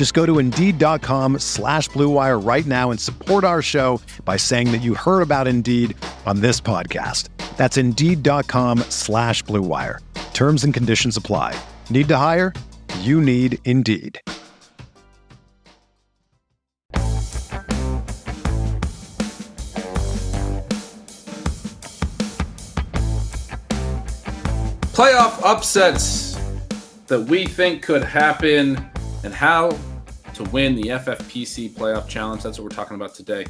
[0.00, 4.80] Just go to Indeed.com slash BlueWire right now and support our show by saying that
[4.80, 7.28] you heard about Indeed on this podcast.
[7.58, 9.98] That's Indeed.com slash BlueWire.
[10.32, 11.54] Terms and conditions apply.
[11.90, 12.54] Need to hire?
[13.00, 14.22] You need Indeed.
[24.94, 26.40] Playoff upsets
[27.08, 28.82] that we think could happen
[29.24, 29.78] and how
[30.42, 32.42] to win the FFPC Playoff Challenge.
[32.42, 33.44] That's what we're talking about today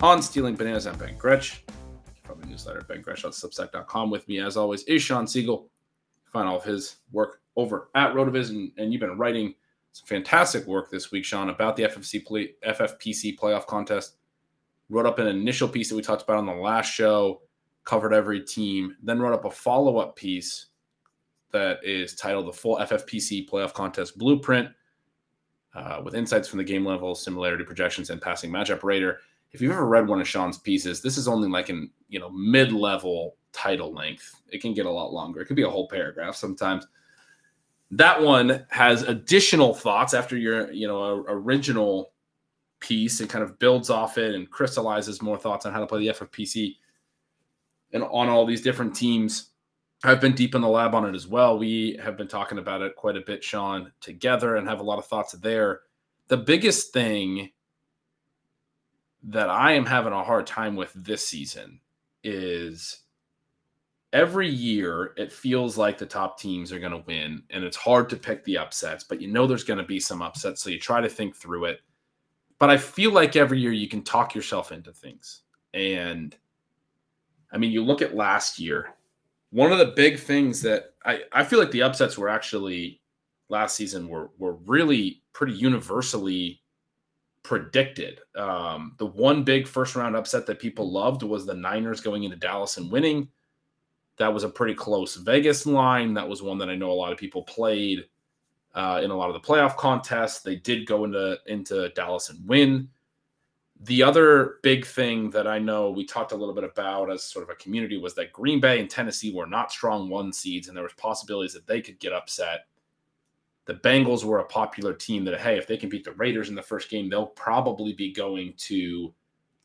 [0.00, 1.64] on Stealing Bananas at Ben Gretch.
[2.22, 4.08] From the newsletter, bengretch.substack.com.
[4.08, 5.68] With me, as always, is Sean Siegel.
[6.26, 9.52] Find all of his work over at Rotoviz, and, and you've been writing
[9.90, 14.18] some fantastic work this week, Sean, about the FFC play, FFPC playoff contest.
[14.90, 17.42] Wrote up an initial piece that we talked about on the last show,
[17.84, 20.66] covered every team, then wrote up a follow up piece
[21.50, 24.68] that is titled The Full FFPC Playoff Contest Blueprint
[25.78, 29.20] uh, with insights from the game level, similarity projections, and passing matchup rater.
[29.52, 32.30] If you've ever read one of Sean's pieces, this is only like in you know
[32.30, 34.40] mid level title length.
[34.50, 35.40] It can get a lot longer.
[35.40, 36.86] It could be a whole paragraph sometimes.
[37.90, 42.12] That one has additional thoughts after your you know original
[42.80, 43.20] piece.
[43.20, 46.08] It kind of builds off it and crystallizes more thoughts on how to play the
[46.08, 46.76] FFPC
[47.92, 49.50] and on all these different teams
[50.04, 51.58] I've been deep in the lab on it as well.
[51.58, 54.98] We have been talking about it quite a bit, Sean, together and have a lot
[54.98, 55.80] of thoughts there.
[56.28, 57.50] The biggest thing
[59.24, 61.80] that I am having a hard time with this season
[62.22, 63.00] is
[64.12, 68.08] every year it feels like the top teams are going to win and it's hard
[68.10, 70.62] to pick the upsets, but you know there's going to be some upsets.
[70.62, 71.80] So you try to think through it.
[72.60, 75.42] But I feel like every year you can talk yourself into things.
[75.74, 76.36] And
[77.52, 78.94] I mean, you look at last year
[79.50, 83.00] one of the big things that I, I feel like the upsets were actually
[83.48, 86.60] last season were were really pretty universally
[87.42, 88.20] predicted.
[88.36, 92.36] Um, the one big first round upset that people loved was the Niners going into
[92.36, 93.28] Dallas and winning.
[94.18, 96.12] That was a pretty close Vegas line.
[96.14, 98.04] That was one that I know a lot of people played
[98.74, 100.40] uh, in a lot of the playoff contests.
[100.40, 102.88] They did go into into Dallas and win.
[103.82, 107.44] The other big thing that I know we talked a little bit about as sort
[107.44, 110.76] of a community was that Green Bay and Tennessee were not strong one seeds, and
[110.76, 112.66] there was possibilities that they could get upset.
[113.66, 116.56] The Bengals were a popular team that, hey, if they can beat the Raiders in
[116.56, 119.14] the first game, they'll probably be going to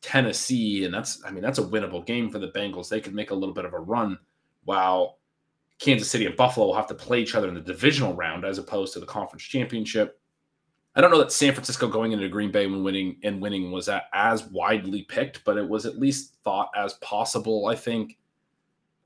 [0.00, 2.88] Tennessee, and that's, I mean, that's a winnable game for the Bengals.
[2.88, 4.18] They could make a little bit of a run,
[4.64, 5.18] while
[5.80, 8.58] Kansas City and Buffalo will have to play each other in the divisional round as
[8.58, 10.20] opposed to the conference championship.
[10.96, 13.88] I don't know that San Francisco going into Green Bay when winning and winning was
[14.12, 17.66] as widely picked, but it was at least thought as possible.
[17.66, 18.16] I think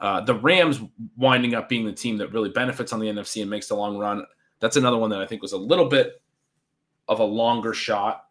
[0.01, 0.81] uh, the Rams
[1.17, 3.97] winding up being the team that really benefits on the NFC and makes the long
[3.97, 4.25] run.
[4.61, 6.21] That's another one that I think was a little bit
[7.09, 8.25] of a longer shot.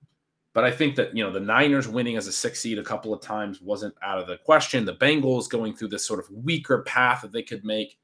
[0.54, 3.14] But I think that you know the Niners winning as a six seed a couple
[3.14, 4.86] of times wasn't out of the question.
[4.86, 7.98] The Bengals going through this sort of weaker path that they could make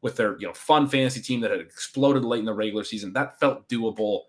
[0.00, 3.12] with their you know fun fantasy team that had exploded late in the regular season
[3.14, 4.22] that felt doable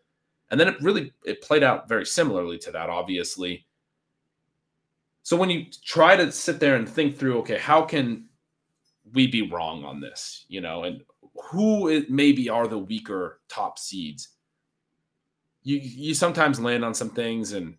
[0.51, 3.65] and then it really it played out very similarly to that, obviously.
[5.23, 8.25] So when you try to sit there and think through, okay, how can
[9.13, 10.45] we be wrong on this?
[10.47, 11.01] You know, and
[11.51, 14.29] who maybe are the weaker top seeds?
[15.63, 17.75] You you sometimes land on some things and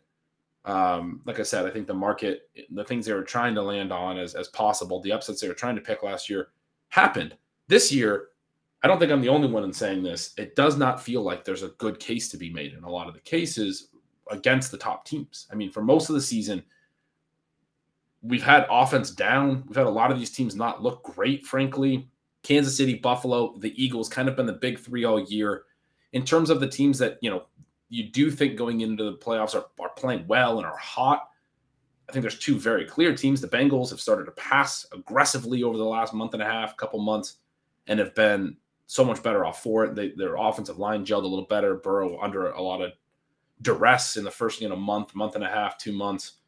[0.65, 3.93] um, like I said, I think the market, the things they were trying to land
[3.93, 6.49] on as, as possible, the upsets they were trying to pick last year
[6.89, 7.35] happened.
[7.67, 8.29] This year,
[8.83, 10.33] I don't think I'm the only one in saying this.
[10.39, 13.09] It does not feel like there's a good case to be made in a lot
[13.09, 13.89] of the cases
[14.31, 15.47] against the top teams.
[15.53, 16.63] I mean, for most of the season,
[18.23, 19.65] we've had offense down.
[19.67, 22.09] We've had a lot of these teams not look great, frankly.
[22.43, 25.65] Kansas City, Buffalo, the Eagles kind of been the big three all year.
[26.13, 27.45] In terms of the teams that, you know,
[27.91, 31.29] you do think going into the playoffs are, are playing well and are hot,
[32.09, 33.41] I think there's two very clear teams.
[33.41, 36.99] The Bengals have started to pass aggressively over the last month and a half, couple
[37.01, 37.37] months,
[37.87, 38.57] and have been
[38.91, 39.95] so much better off for it.
[39.95, 41.77] They, their offensive line gelled a little better.
[41.77, 42.91] Burrow under a lot of
[43.63, 46.39] duress in the first you know month, month and a half, two months,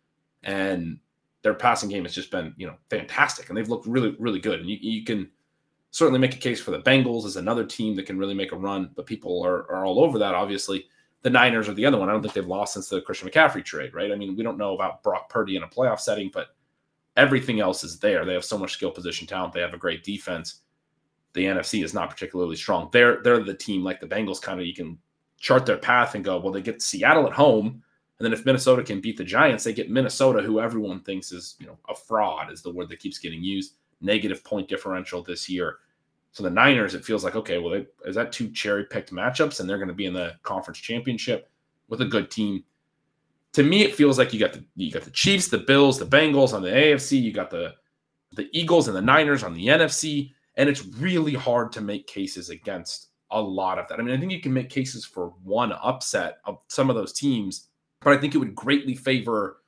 [0.43, 0.99] and
[1.43, 4.59] their passing game has just been you know fantastic, and they've looked really really good.
[4.59, 5.31] And you, you can
[5.93, 8.57] certainly make a case for the Bengals as another team that can really make a
[8.57, 10.35] run, but people are, are all over that.
[10.35, 10.87] Obviously,
[11.21, 12.09] the Niners are the other one.
[12.09, 14.11] I don't think they've lost since the Christian McCaffrey trade, right?
[14.11, 16.57] I mean, we don't know about Brock Purdy in a playoff setting, but
[17.17, 18.25] everything else is there.
[18.25, 19.53] They have so much skill position talent.
[19.53, 20.63] They have a great defense.
[21.35, 22.91] The NFC is not particularly strong.
[22.93, 24.99] They're they're the team like the Bengals kind of you can
[25.39, 27.83] chart their path and go, well, they get Seattle at home.
[28.19, 31.57] And then if Minnesota can beat the Giants, they get Minnesota, who everyone thinks is,
[31.59, 33.75] you know, a fraud is the word that keeps getting used.
[34.01, 35.79] Negative point differential this year.
[36.31, 39.61] So the Niners, it feels like, okay, well, they, is that two cherry picked matchups
[39.61, 41.51] and they're going to be in the conference championship
[41.89, 42.63] with a good team?
[43.55, 46.07] To me, it feels like you got the you got the Chiefs, the Bills, the
[46.07, 47.75] Bengals on the AFC, you got the
[48.35, 52.51] the Eagles and the Niners on the NFC, and it's really hard to make cases
[52.51, 53.99] against a lot of that.
[53.99, 57.13] I mean, I think you can make cases for one upset of some of those
[57.13, 57.69] teams,
[58.01, 59.59] but I think it would greatly favor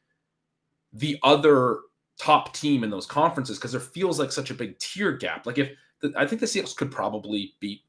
[0.93, 1.81] the other
[2.19, 5.47] top team in those conferences because there feels like such a big tier gap.
[5.47, 5.71] Like if
[6.01, 7.81] the, I think the Seahawks could probably beat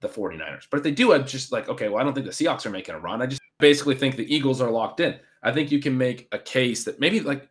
[0.00, 0.66] the 49ers.
[0.70, 2.70] But if they do, I'm just like, okay, well, I don't think the Seahawks are
[2.70, 3.22] making a run.
[3.22, 5.18] I just basically think the Eagles are locked in.
[5.42, 7.48] I think you can make a case that maybe like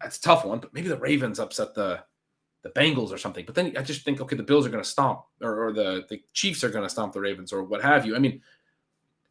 [0.00, 2.04] that's a tough one, but maybe the Ravens upset the
[2.62, 3.44] the Bengals or something.
[3.44, 6.04] But then I just think, okay, the Bills are going to stomp, or, or, the
[6.08, 8.16] the Chiefs are going to stomp the Ravens, or what have you.
[8.16, 8.40] I mean,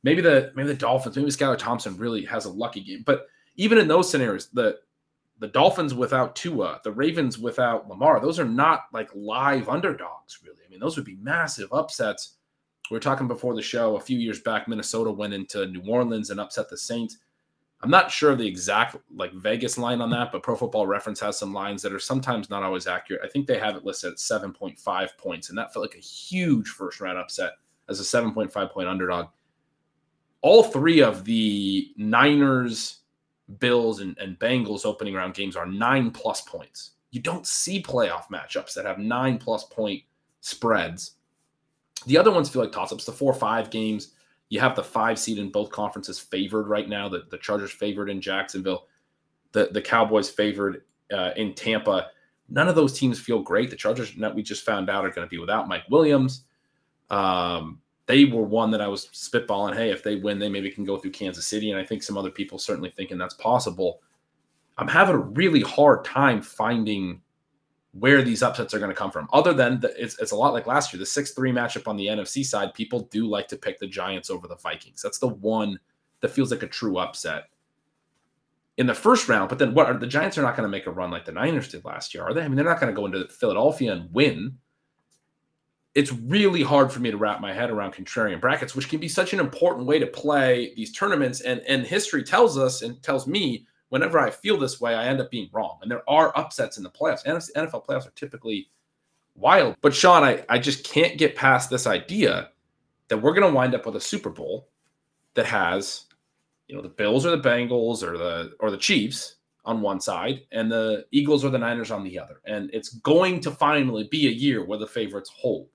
[0.03, 3.03] maybe the maybe the Dolphins, maybe Skylar Thompson really has a lucky game.
[3.06, 4.79] But even in those scenarios, the
[5.39, 10.57] the Dolphins without Tua, the Ravens without Lamar, those are not like live underdogs, really.
[10.65, 12.38] I mean, those would be massive upsets.
[12.89, 14.68] We were talking before the show a few years back.
[14.68, 17.18] Minnesota went into New Orleans and upset the Saints.
[17.81, 21.19] I'm not sure of the exact like Vegas line on that, but Pro Football Reference
[21.19, 23.21] has some lines that are sometimes not always accurate.
[23.24, 26.69] I think they have it listed at 7.5 points, and that felt like a huge
[26.69, 27.53] first round upset
[27.88, 29.27] as a 7.5 point underdog.
[30.41, 33.01] All three of the Niners,
[33.59, 36.91] Bills, and, and Bengals opening round games are nine plus points.
[37.12, 40.03] You don't see playoff matchups that have nine plus point
[40.41, 41.13] spreads.
[42.06, 43.06] The other ones feel like toss ups.
[43.06, 44.13] The four five games
[44.50, 47.10] you have the five seed in both conferences favored right now.
[47.10, 48.88] The, the Chargers favored in Jacksonville,
[49.52, 52.08] the, the Cowboys favored uh, in Tampa.
[52.50, 53.70] None of those teams feel great.
[53.70, 56.44] The Chargers, we just found out, are going to be without Mike Williams.
[57.10, 59.76] Um, they were one that I was spitballing.
[59.76, 61.72] Hey, if they win, they maybe can go through Kansas City.
[61.72, 64.02] And I think some other people certainly thinking that's possible.
[64.78, 67.22] I'm having a really hard time finding
[68.00, 69.28] where these upsets are going to come from.
[69.34, 71.98] Other than the, it's, it's a lot like last year, the 6 3 matchup on
[71.98, 75.02] the NFC side, people do like to pick the Giants over the Vikings.
[75.02, 75.80] That's the one
[76.22, 77.46] that feels like a true upset
[78.78, 79.50] in the first round.
[79.50, 81.32] But then what are the Giants are not going to make a run like the
[81.32, 82.42] Niners did last year, are they?
[82.42, 84.58] I mean, they're not going to go into Philadelphia and win.
[85.96, 89.08] It's really hard for me to wrap my head around contrarian brackets, which can be
[89.08, 91.42] such an important way to play these tournaments.
[91.42, 95.22] And, and history tells us and tells me whenever I feel this way, I end
[95.22, 95.80] up being wrong.
[95.81, 97.25] And there are upsets in the playoffs.
[97.25, 98.69] NFL playoffs are typically
[99.36, 99.75] wild.
[99.81, 102.50] But Sean, I, I just can't get past this idea
[103.07, 104.68] that we're going to wind up with a Super Bowl
[105.36, 106.06] that has,
[106.68, 110.42] you know, the Bills or the Bengals or the or the Chiefs on one side
[110.51, 112.42] and the Eagles or the Niners on the other.
[112.45, 115.67] And it's going to finally be a year where the favorites hold.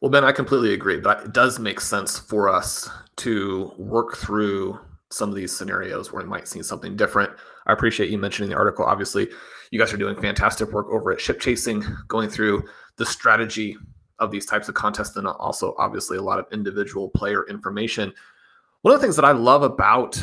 [0.00, 4.78] Well, Ben, I completely agree, but it does make sense for us to work through
[5.16, 7.30] some of these scenarios where we might see something different.
[7.66, 8.84] I appreciate you mentioning the article.
[8.84, 9.28] Obviously,
[9.70, 12.64] you guys are doing fantastic work over at Ship Chasing, going through
[12.96, 13.76] the strategy
[14.18, 18.12] of these types of contests and also obviously a lot of individual player information.
[18.82, 20.20] One of the things that I love about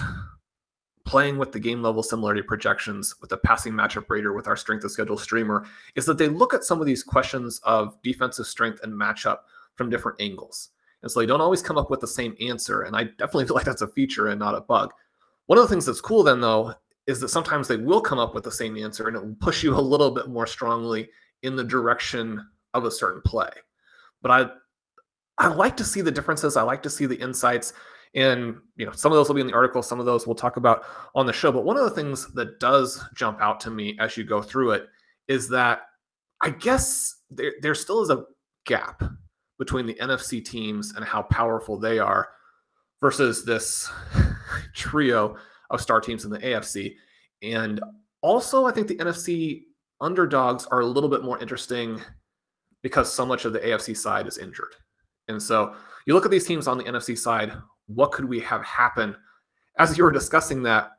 [1.05, 4.85] playing with the game level similarity projections with the passing matchup rater with our strength
[4.85, 8.79] of schedule streamer is that they look at some of these questions of defensive strength
[8.83, 9.39] and matchup
[9.75, 10.69] from different angles.
[11.03, 12.81] And so they don't always come up with the same answer.
[12.81, 14.91] And I definitely feel like that's a feature and not a bug.
[15.45, 16.73] One of the things that's cool then, though,
[17.05, 19.61] is that sometimes they will come up with the same answer and it will push
[19.61, 21.09] you a little bit more strongly
[21.43, 23.51] in the direction of a certain play.
[24.21, 24.49] But I
[25.37, 26.55] I like to see the differences.
[26.55, 27.73] I like to see the insights.
[28.15, 30.35] And you know, some of those will be in the article, some of those we'll
[30.35, 30.83] talk about
[31.15, 31.51] on the show.
[31.51, 34.71] But one of the things that does jump out to me as you go through
[34.71, 34.87] it
[35.27, 35.81] is that
[36.41, 38.23] I guess there, there still is a
[38.65, 39.03] gap
[39.59, 42.29] between the NFC teams and how powerful they are
[43.01, 43.91] versus this
[44.73, 45.35] trio
[45.69, 46.95] of star teams in the AFC.
[47.41, 47.81] And
[48.21, 49.63] also, I think the NFC
[50.01, 52.01] underdogs are a little bit more interesting
[52.81, 54.75] because so much of the AFC side is injured.
[55.27, 57.53] And so you look at these teams on the NFC side,
[57.87, 59.15] what could we have happen?
[59.79, 60.91] As you were discussing that,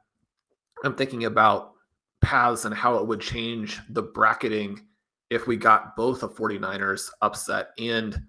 [0.82, 1.73] I'm thinking about
[2.23, 4.80] paths and how it would change the bracketing
[5.30, 8.20] if we got both a 49ers upset and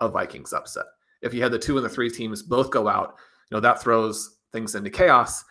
[0.00, 0.86] a Vikings upset.
[1.22, 3.16] If you had the two and the three teams both go out,
[3.50, 5.44] you know, that throws things into chaos.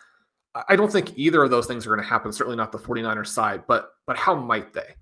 [0.68, 3.28] I don't think either of those things are going to happen, certainly not the 49ers
[3.28, 4.96] side, but but how might they?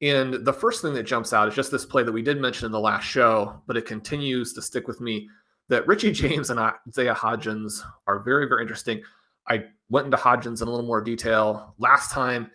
[0.00, 2.66] And the first thing that jumps out is just this play that we did mention
[2.66, 5.28] in the last show, but it continues to stick with me
[5.68, 9.02] that Richie James and Isaiah Hodgins are very, very interesting.
[9.48, 12.50] I went into Hodgins in a little more detail last time.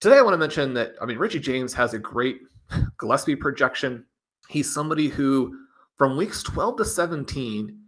[0.00, 2.40] Today, I want to mention that, I mean, Richie James has a great
[2.98, 4.04] Gillespie projection.
[4.48, 5.58] He's somebody who,
[5.96, 7.78] from weeks 12 to 17,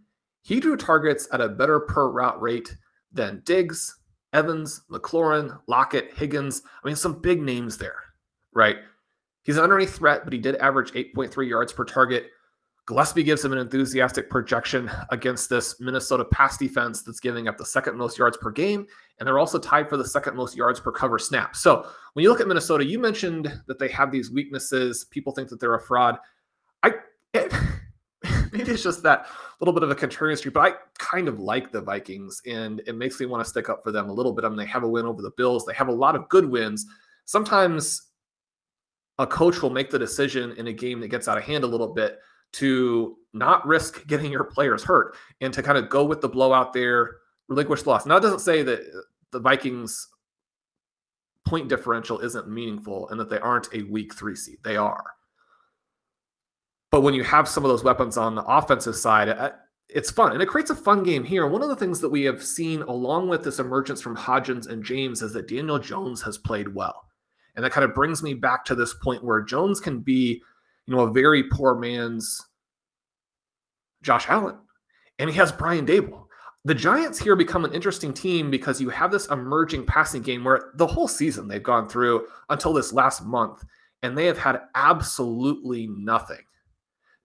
[0.41, 2.75] he drew targets at a better per route rate
[3.11, 3.97] than Diggs,
[4.33, 6.61] Evans, McLaurin, Lockett, Higgins.
[6.83, 8.03] I mean, some big names there,
[8.53, 8.77] right?
[9.43, 12.27] He's an underneath threat, but he did average 8.3 yards per target.
[12.85, 17.65] Gillespie gives him an enthusiastic projection against this Minnesota pass defense that's giving up the
[17.65, 18.87] second most yards per game,
[19.19, 21.55] and they're also tied for the second most yards per cover snap.
[21.55, 25.05] So when you look at Minnesota, you mentioned that they have these weaknesses.
[25.11, 26.17] People think that they're a fraud.
[26.83, 26.93] I
[28.57, 29.27] maybe it's just that
[29.59, 32.95] little bit of a contrarian streak, but I kind of like the Vikings, and it
[32.95, 34.45] makes me want to stick up for them a little bit.
[34.45, 35.65] I mean, they have a win over the Bills.
[35.65, 36.85] They have a lot of good wins.
[37.25, 38.03] Sometimes
[39.19, 41.67] a coach will make the decision in a game that gets out of hand a
[41.67, 42.19] little bit
[42.53, 46.73] to not risk getting your players hurt and to kind of go with the blowout
[46.73, 48.05] there, relinquish the loss.
[48.05, 48.81] Now, it doesn't say that
[49.31, 50.07] the Vikings'
[51.45, 54.57] point differential isn't meaningful and that they aren't a weak three seed.
[54.63, 55.03] They are.
[56.91, 59.51] But when you have some of those weapons on the offensive side, uh,
[59.89, 61.47] it's fun and it creates a fun game here.
[61.47, 64.83] One of the things that we have seen along with this emergence from Hodgins and
[64.83, 67.05] James is that Daniel Jones has played well.
[67.55, 70.41] And that kind of brings me back to this point where Jones can be
[70.87, 72.41] you know, a very poor man's
[74.01, 74.55] Josh Allen.
[75.19, 76.25] And he has Brian Daboll.
[76.65, 80.71] The Giants here become an interesting team because you have this emerging passing game where
[80.75, 83.63] the whole season they've gone through until this last month,
[84.03, 86.41] and they have had absolutely nothing.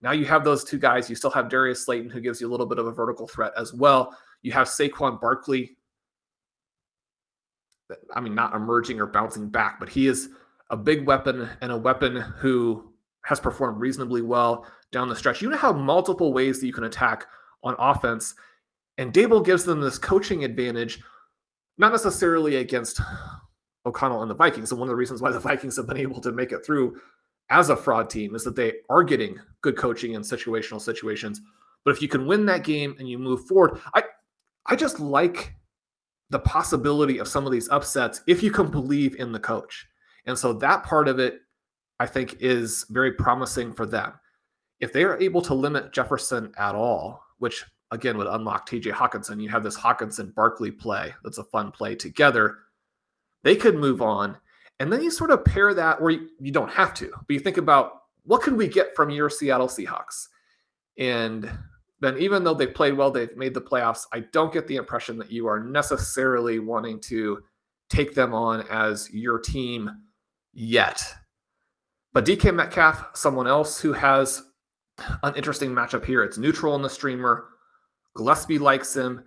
[0.03, 1.09] Now you have those two guys.
[1.09, 3.53] You still have Darius Slayton, who gives you a little bit of a vertical threat
[3.57, 4.15] as well.
[4.41, 5.77] You have Saquon Barkley.
[8.13, 10.29] I mean, not emerging or bouncing back, but he is
[10.69, 12.91] a big weapon and a weapon who
[13.23, 15.41] has performed reasonably well down the stretch.
[15.41, 17.25] You know how multiple ways that you can attack
[17.63, 18.35] on offense,
[18.97, 20.99] and Daboll gives them this coaching advantage,
[21.77, 22.99] not necessarily against
[23.85, 24.71] O'Connell and the Vikings.
[24.71, 26.99] And one of the reasons why the Vikings have been able to make it through
[27.49, 31.41] as a fraud team is that they are getting good coaching in situational situations.
[31.85, 34.03] But if you can win that game and you move forward, I
[34.65, 35.55] I just like
[36.29, 39.87] the possibility of some of these upsets if you can believe in the coach.
[40.25, 41.41] And so that part of it
[41.99, 44.13] I think is very promising for them.
[44.79, 49.41] If they are able to limit Jefferson at all, which again would unlock TJ Hockenson,
[49.41, 52.57] you have this Hockenson Barkley play that's a fun play together.
[53.43, 54.37] They could move on.
[54.79, 57.39] And then you sort of pair that where you, you don't have to, but you
[57.39, 60.27] think about what could we get from your Seattle Seahawks?
[60.97, 61.49] And
[61.99, 64.05] then even though they played well, they've made the playoffs.
[64.11, 67.43] I don't get the impression that you are necessarily wanting to
[67.89, 69.89] take them on as your team
[70.53, 71.01] yet.
[72.13, 74.43] But DK Metcalf, someone else who has
[75.23, 76.23] an interesting matchup here.
[76.23, 77.45] It's neutral in the streamer.
[78.15, 79.23] Gillespie likes him.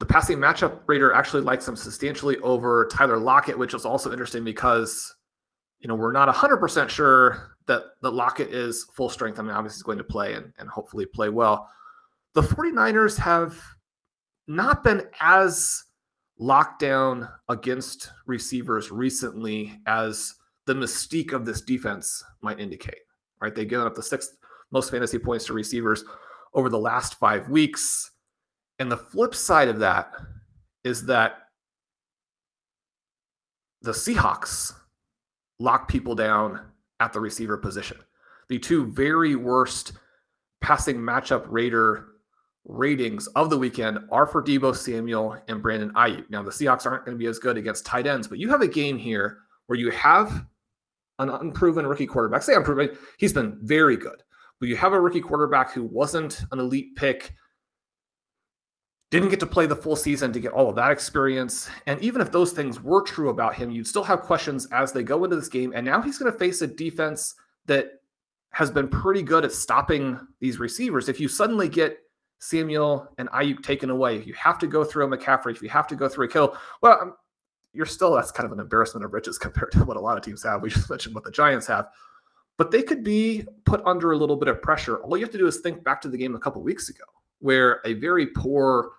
[0.00, 4.44] The passing matchup rater actually likes him substantially over Tyler Lockett, which is also interesting
[4.44, 5.14] because,
[5.78, 9.38] you know, we're not 100% sure that, that Lockett is full strength.
[9.38, 11.68] I mean, obviously, he's going to play and, and hopefully play well.
[12.34, 13.56] The 49ers have
[14.48, 15.84] not been as
[16.38, 20.34] locked down against receivers recently as
[20.66, 22.98] the mystique of this defense might indicate,
[23.40, 23.54] right?
[23.54, 24.36] They've given up the sixth
[24.70, 26.04] most fantasy points to receivers
[26.54, 28.10] over the last five weeks.
[28.78, 30.12] And the flip side of that
[30.82, 31.38] is that
[33.82, 34.72] the Seahawks
[35.60, 36.60] lock people down
[37.00, 37.98] at the receiver position.
[38.48, 39.92] The two very worst
[40.60, 42.06] passing matchup rater
[42.64, 46.30] ratings of the weekend are for Deebo Samuel and Brandon Aiyuk.
[46.30, 48.62] Now, the Seahawks aren't going to be as good against tight ends, but you have
[48.62, 50.46] a game here where you have
[51.18, 52.42] an unproven rookie quarterback.
[52.42, 54.22] Say unproven, he's been very good.
[54.60, 57.34] But you have a rookie quarterback who wasn't an elite pick,
[59.10, 61.68] didn't get to play the full season to get all of that experience.
[61.86, 65.02] And even if those things were true about him, you'd still have questions as they
[65.02, 65.72] go into this game.
[65.74, 67.34] And now he's going to face a defense
[67.66, 68.00] that
[68.50, 71.08] has been pretty good at stopping these receivers.
[71.08, 71.98] If you suddenly get
[72.38, 75.68] Samuel and Aiyuk taken away, if you have to go through a McCaffrey, if you
[75.68, 77.14] have to go through a Kittle, well, um,
[77.72, 80.22] you're still that's kind of an embarrassment of riches compared to what a lot of
[80.22, 80.62] teams have.
[80.62, 81.88] We just mentioned what the Giants have,
[82.56, 84.98] but they could be put under a little bit of pressure.
[84.98, 87.04] All you have to do is think back to the game a couple weeks ago,
[87.44, 88.92] where a very poor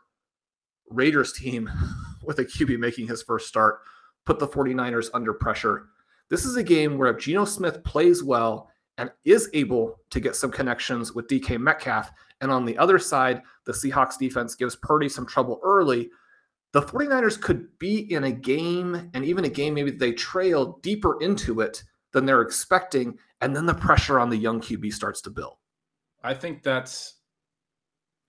[0.91, 1.67] Raiders team
[2.23, 3.79] with a QB making his first start,
[4.23, 5.87] put the 49ers under pressure.
[6.29, 10.35] This is a game where if Geno Smith plays well and is able to get
[10.35, 15.09] some connections with DK Metcalf, and on the other side, the Seahawks defense gives Purdy
[15.09, 16.11] some trouble early,
[16.71, 21.19] the 49ers could be in a game and even a game maybe they trail deeper
[21.19, 21.83] into it
[22.13, 23.17] than they're expecting.
[23.41, 25.55] And then the pressure on the young QB starts to build.
[26.23, 27.15] I think that's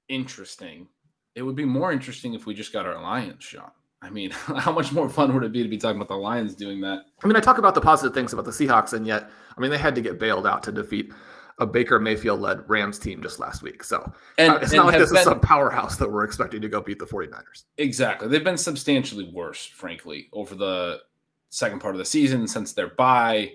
[0.08, 0.88] interesting.
[1.34, 3.75] It would be more interesting if we just got our Lions shot.
[4.02, 6.54] I mean, how much more fun would it be to be talking about the Lions
[6.54, 7.06] doing that?
[7.22, 9.70] I mean, I talk about the positive things about the Seahawks, and yet, I mean,
[9.70, 11.12] they had to get bailed out to defeat
[11.58, 13.82] a Baker Mayfield led Rams team just last week.
[13.82, 16.60] So and, uh, it's and not like this been, is some powerhouse that we're expecting
[16.60, 17.64] to go beat the 49ers.
[17.78, 18.28] Exactly.
[18.28, 21.00] They've been substantially worse, frankly, over the
[21.48, 23.52] second part of the season since their bye.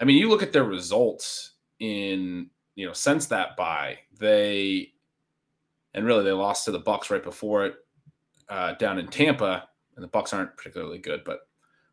[0.00, 4.93] I mean, you look at their results in, you know, since that bye, they
[5.94, 7.74] and really they lost to the Bucs right before it
[8.48, 11.40] uh, down in Tampa, and the Bucs aren't particularly good, but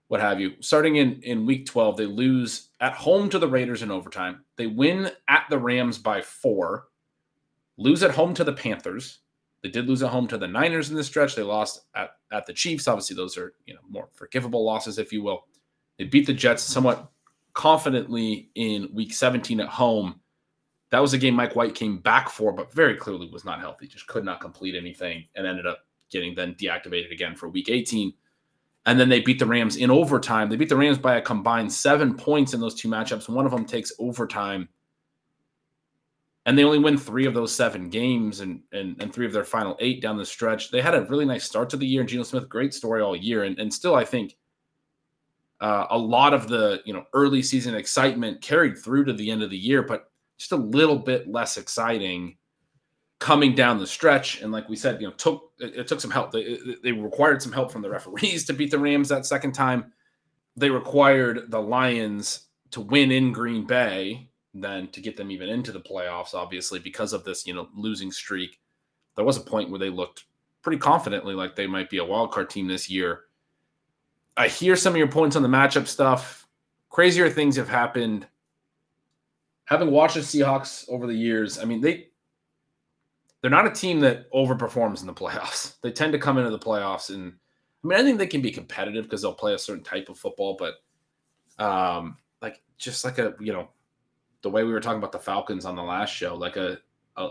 [0.07, 0.51] what have you.
[0.59, 4.43] Starting in in week 12, they lose at home to the Raiders in overtime.
[4.57, 6.85] They win at the Rams by 4.
[7.77, 9.19] Lose at home to the Panthers.
[9.63, 11.35] They did lose at home to the Niners in this stretch.
[11.35, 12.89] They lost at, at the Chiefs.
[12.89, 15.45] Obviously, those are, you know, more forgivable losses if you will.
[15.97, 17.09] They beat the Jets somewhat
[17.53, 20.19] confidently in week 17 at home.
[20.91, 23.87] That was a game Mike White came back for, but very clearly was not healthy.
[23.87, 28.13] Just could not complete anything and ended up getting then deactivated again for week 18.
[28.85, 30.49] And then they beat the Rams in overtime.
[30.49, 33.29] They beat the Rams by a combined seven points in those two matchups.
[33.29, 34.67] One of them takes overtime.
[36.45, 39.43] And they only win three of those seven games and, and, and three of their
[39.43, 40.71] final eight down the stretch.
[40.71, 42.01] They had a really nice start to the year.
[42.01, 43.43] And Geno Smith, great story all year.
[43.43, 44.35] And, and still, I think
[45.61, 49.43] uh, a lot of the you know early season excitement carried through to the end
[49.43, 50.10] of the year, but
[50.41, 52.35] just a little bit less exciting
[53.19, 54.41] coming down the stretch.
[54.41, 56.31] And like we said, you know, took it, took some help.
[56.31, 59.93] They, they required some help from the referees to beat the Rams that second time.
[60.57, 65.71] They required the Lions to win in Green Bay, then to get them even into
[65.71, 68.59] the playoffs, obviously, because of this, you know, losing streak.
[69.15, 70.25] There was a point where they looked
[70.63, 73.25] pretty confidently like they might be a wild card team this year.
[74.35, 76.47] I hear some of your points on the matchup stuff.
[76.89, 78.25] Crazier things have happened.
[79.65, 82.07] Having watched the Seahawks over the years, I mean, they
[83.41, 85.75] they're not a team that overperforms in the playoffs.
[85.81, 87.33] They tend to come into the playoffs and
[87.83, 90.17] I mean I think they can be competitive because they'll play a certain type of
[90.17, 90.75] football, but
[91.63, 93.69] um like just like a you know
[94.41, 96.77] the way we were talking about the Falcons on the last show, like a
[97.17, 97.29] a,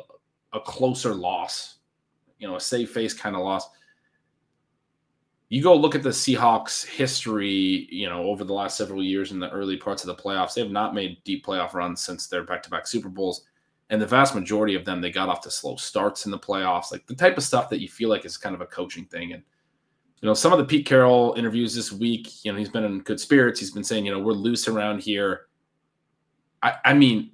[0.52, 1.78] a closer loss,
[2.38, 3.68] you know, a safe face kind of loss.
[5.50, 9.40] You go look at the Seahawks history, you know, over the last several years in
[9.40, 10.54] the early parts of the playoffs.
[10.54, 13.42] They have not made deep playoff runs since their back-to-back Super Bowls.
[13.90, 16.92] And the vast majority of them they got off to slow starts in the playoffs.
[16.92, 19.32] Like the type of stuff that you feel like is kind of a coaching thing.
[19.32, 19.42] And
[20.20, 23.00] you know some of the pete carroll interviews this week you know he's been in
[23.00, 23.58] good spirits.
[23.58, 25.46] He's been saying you know we're loose around here.
[26.62, 27.32] I i mean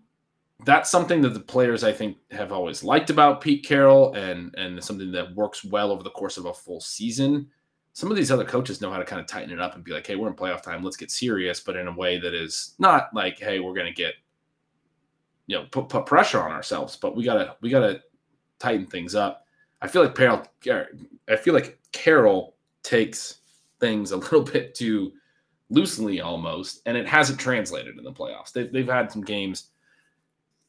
[0.64, 4.82] that's something that the players i think have always liked about pete carroll and and
[4.82, 7.46] something that works well over the course of a full season
[7.96, 9.90] some of these other coaches know how to kind of tighten it up and be
[9.90, 12.74] like hey we're in playoff time let's get serious but in a way that is
[12.78, 14.12] not like hey we're going to get
[15.46, 18.02] you know put, put pressure on ourselves but we gotta we gotta
[18.58, 19.46] tighten things up.
[19.80, 20.42] I feel like Carroll,
[21.28, 23.40] i feel like Carroll takes
[23.80, 25.12] things a little bit too
[25.70, 28.52] loosely almost and it hasn't translated in the playoffs.
[28.52, 29.70] They've, they've had some games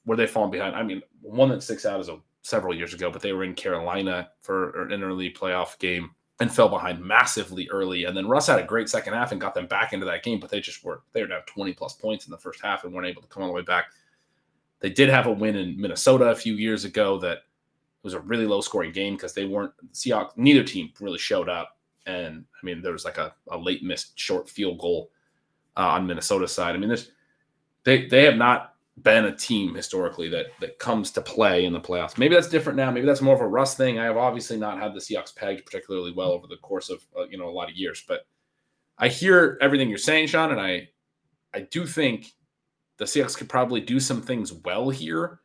[0.06, 0.78] where they've fallen behind.
[0.78, 3.54] I mean one that sticks out is a several years ago but they were in
[3.54, 8.04] carolina for an early playoff game and fell behind massively early.
[8.04, 10.40] And then Russ had a great second half and got them back into that game,
[10.40, 12.94] but they just were they were down 20 plus points in the first half and
[12.94, 13.86] weren't able to come all the way back.
[14.80, 17.40] They did have a win in Minnesota a few years ago that
[18.04, 20.38] was a really low scoring game because they weren't Seahawks.
[20.38, 24.18] Neither team really showed up, and I mean there was like a, a late missed
[24.20, 25.10] short field goal
[25.76, 26.76] uh, on Minnesota's side.
[26.76, 27.12] I mean there's
[27.84, 31.80] they they have not been a team historically that that comes to play in the
[31.80, 32.18] playoffs.
[32.18, 32.90] Maybe that's different now.
[32.92, 34.00] Maybe that's more of a Russ thing.
[34.00, 37.26] I have obviously not had the Seahawks pegged particularly well over the course of uh,
[37.26, 38.26] you know a lot of years, but
[38.98, 40.90] I hear everything you're saying, Sean, and I
[41.54, 42.34] I do think
[42.98, 45.40] the Seahawks could probably do some things well here.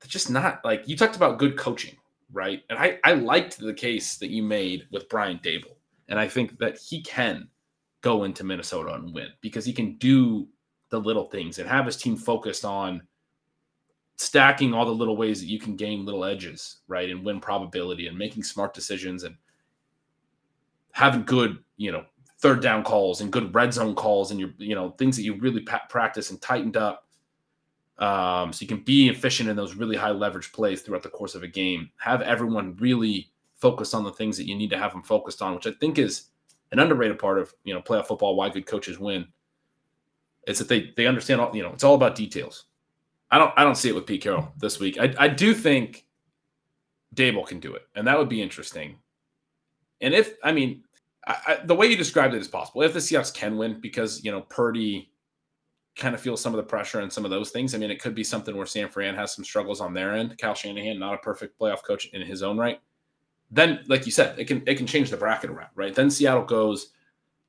[0.00, 1.96] They're just not like you talked about good coaching,
[2.32, 2.62] right?
[2.68, 5.76] And I, I liked the case that you made with Brian Daboll,
[6.08, 7.48] And I think that he can
[8.02, 10.46] go into Minnesota and win because he can do
[10.90, 13.02] the little things and have his team focused on
[14.16, 17.10] stacking all the little ways that you can gain little edges, right?
[17.10, 19.36] And win probability and making smart decisions and
[20.92, 22.04] having good, you know,
[22.38, 25.34] third down calls and good red zone calls and your you know things that you
[25.36, 27.06] really pa- practice and tightened up
[27.98, 31.34] um, so you can be efficient in those really high leverage plays throughout the course
[31.34, 34.92] of a game have everyone really focus on the things that you need to have
[34.92, 36.28] them focused on, which I think is
[36.72, 38.36] an underrated part of you know playoff football.
[38.36, 39.26] Why good coaches win
[40.46, 42.64] is that they they understand all you know it's all about details.
[43.30, 44.98] I don't I don't see it with Pete Carroll this week.
[44.98, 46.06] I I do think
[47.14, 48.96] Daboll can do it, and that would be interesting.
[50.00, 50.84] And if I mean
[51.26, 52.82] I, I, the way you described it is possible.
[52.82, 55.10] If the Seahawks can win, because you know Purdy
[55.96, 57.74] kind of feels some of the pressure and some of those things.
[57.74, 60.36] I mean, it could be something where San Fran has some struggles on their end.
[60.36, 62.80] Kyle Shanahan, not a perfect playoff coach in his own right.
[63.50, 65.94] Then, like you said, it can it can change the bracket around, right?
[65.94, 66.90] Then Seattle goes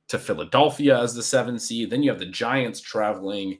[0.08, 1.90] to Philadelphia as the seven seed.
[1.90, 3.58] Then you have the Giants traveling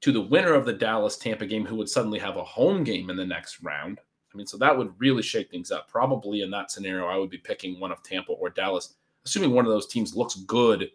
[0.00, 3.08] to the winner of the Dallas Tampa game, who would suddenly have a home game
[3.08, 4.00] in the next round.
[4.32, 5.88] I mean, so that would really shake things up.
[5.88, 9.66] Probably in that scenario, I would be picking one of Tampa or Dallas, assuming one
[9.66, 10.90] of those teams looks good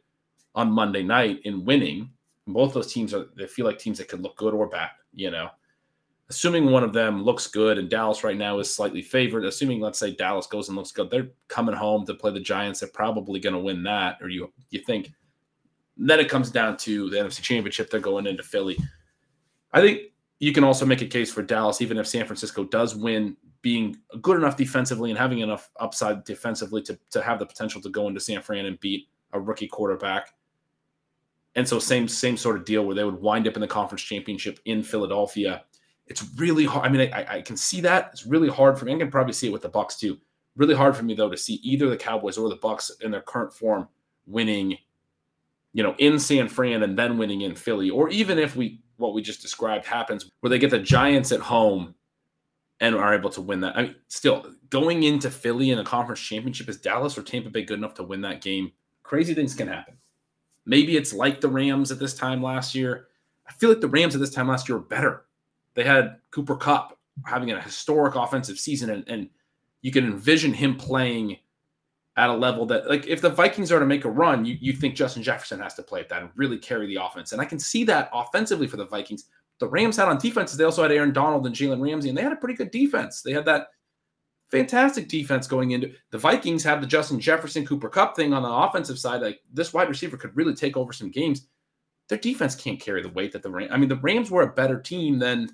[0.56, 2.10] on Monday night in winning.
[2.48, 5.30] Both those teams are they feel like teams that could look good or bad, you
[5.32, 5.50] know.
[6.30, 9.98] Assuming one of them looks good and Dallas right now is slightly favored, assuming let's
[9.98, 12.82] say Dallas goes and looks good, they're coming home to play the Giants.
[12.82, 15.12] They're probably going to win that, or you you think.
[15.96, 17.90] Then it comes down to the NFC Championship.
[17.90, 18.78] They're going into Philly.
[19.72, 20.02] I think
[20.40, 23.98] you can also make a case for Dallas, even if San Francisco does win, being
[24.22, 28.08] good enough defensively and having enough upside defensively to, to have the potential to go
[28.08, 30.34] into San Fran and beat a rookie quarterback.
[31.56, 34.04] And so same same sort of deal where they would wind up in the conference
[34.04, 35.64] championship in Philadelphia.
[36.08, 36.86] It's really hard.
[36.86, 38.10] I mean, I, I can see that.
[38.14, 38.96] It's really hard for me.
[38.96, 40.18] I can probably see it with the Bucs too.
[40.56, 43.22] Really hard for me though to see either the Cowboys or the Bucs in their
[43.22, 43.88] current form
[44.26, 44.78] winning,
[45.74, 49.14] you know, in San Fran and then winning in Philly, or even if we what
[49.14, 51.94] we just described happens where they get the Giants at home
[52.80, 53.78] and are able to win that.
[53.78, 57.64] I mean, still going into Philly in a conference championship is Dallas or Tampa Bay
[57.64, 58.72] good enough to win that game?
[59.04, 59.98] Crazy things can happen.
[60.66, 63.08] Maybe it's like the Rams at this time last year.
[63.48, 65.26] I feel like the Rams at this time last year were better.
[65.78, 69.30] They had Cooper Kupp having a historic offensive season, and, and
[69.84, 71.38] you can envision him playing
[72.18, 74.74] at a level that like if the Vikings are to make a run, you, you
[74.74, 77.32] think Justin Jefferson has to play at that and really carry the offense.
[77.32, 79.26] And I can see that offensively for the Vikings.
[79.60, 82.24] The Rams had on defenses, they also had Aaron Donald and Jalen Ramsey, and they
[82.24, 83.22] had a pretty good defense.
[83.22, 83.68] They had that
[84.50, 88.50] fantastic defense going into the Vikings have the Justin Jefferson Cooper Kupp thing on the
[88.50, 89.22] offensive side.
[89.22, 91.46] Like this wide receiver could really take over some games.
[92.10, 93.70] Their defense can't carry the weight that the Rams.
[93.72, 95.50] I mean, the Rams were a better team than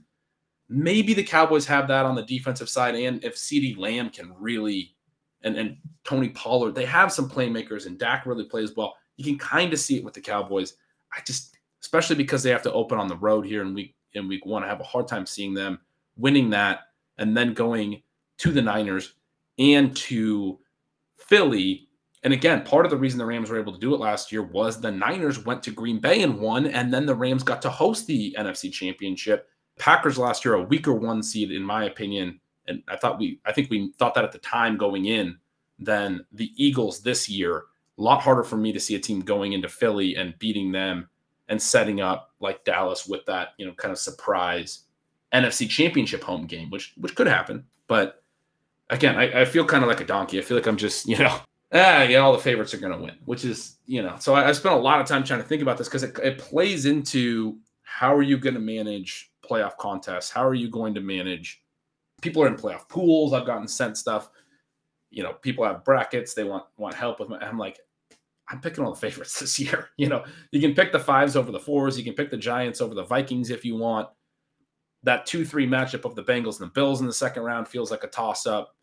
[0.70, 2.96] maybe the Cowboys have that on the defensive side.
[2.96, 4.96] And if CeeDee Lamb can really
[5.44, 6.76] and, and Tony Pollard.
[6.76, 8.96] They have some playmakers, and Dak really plays well.
[9.18, 10.74] You can kind of see it with the Cowboys.
[11.16, 14.28] I just, especially because they have to open on the road here in week in
[14.28, 15.80] week one, I have a hard time seeing them
[16.18, 16.82] winning that
[17.18, 18.02] and then going
[18.38, 19.16] to the Niners
[19.58, 20.60] and to
[21.18, 21.90] Philly.
[22.24, 24.44] And again, part of the reason the Rams were able to do it last year
[24.44, 27.72] was the Niners went to Green Bay and won, and then the Rams got to
[27.72, 29.48] host the NFC Championship.
[29.78, 33.52] Packers last year, a weaker one seed, in my opinion, and I thought we I
[33.52, 35.38] think we thought that at the time going in
[35.80, 37.64] than the Eagles this year.
[37.98, 41.10] A lot harder for me to see a team going into Philly and beating them
[41.48, 44.86] and setting up like Dallas with that, you know, kind of surprise
[45.34, 47.66] NFC championship home game, which which could happen.
[47.88, 48.24] But
[48.90, 50.40] again, I, I feel kind of like a donkey.
[50.40, 51.40] I feel like I'm just, you know,
[51.74, 54.50] ah, yeah, all the favorites are going to win, which is, you know, so I,
[54.50, 56.86] I spent a lot of time trying to think about this because it, it plays
[56.86, 60.30] into how are you going to manage playoff contests?
[60.30, 61.64] How are you going to manage
[62.24, 63.34] people are in playoff pools.
[63.34, 64.32] I've gotten sent stuff.
[65.12, 66.34] You know, people have brackets.
[66.34, 67.30] They want want help with.
[67.30, 67.80] My, I'm like,
[68.50, 69.90] I'm picking all the favorites this year.
[69.98, 71.98] You know, you can pick the fives over the fours.
[71.98, 74.10] You can pick the Giants over the Vikings if you want.
[75.04, 77.92] That two three matchup of the Bengals and the Bills in the second round feels
[77.92, 78.76] like a toss up.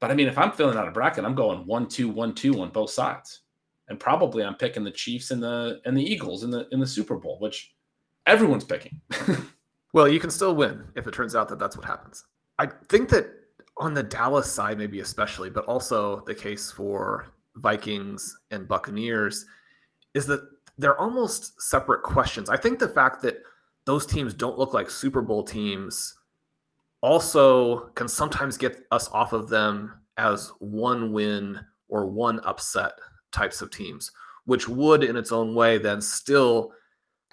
[0.00, 2.60] But I mean, if I'm filling out a bracket, I'm going one two one two
[2.60, 3.40] on both sides,
[3.88, 6.86] and probably I'm picking the Chiefs and the and the Eagles in the in the
[6.86, 7.72] Super Bowl, which
[8.26, 9.00] everyone's picking.
[9.94, 12.24] Well, you can still win if it turns out that that's what happens.
[12.58, 13.26] I think that
[13.76, 19.46] on the Dallas side, maybe especially, but also the case for Vikings and Buccaneers,
[20.12, 20.40] is that
[20.78, 22.50] they're almost separate questions.
[22.50, 23.40] I think the fact that
[23.84, 26.16] those teams don't look like Super Bowl teams
[27.00, 32.94] also can sometimes get us off of them as one win or one upset
[33.30, 34.10] types of teams,
[34.44, 36.72] which would in its own way then still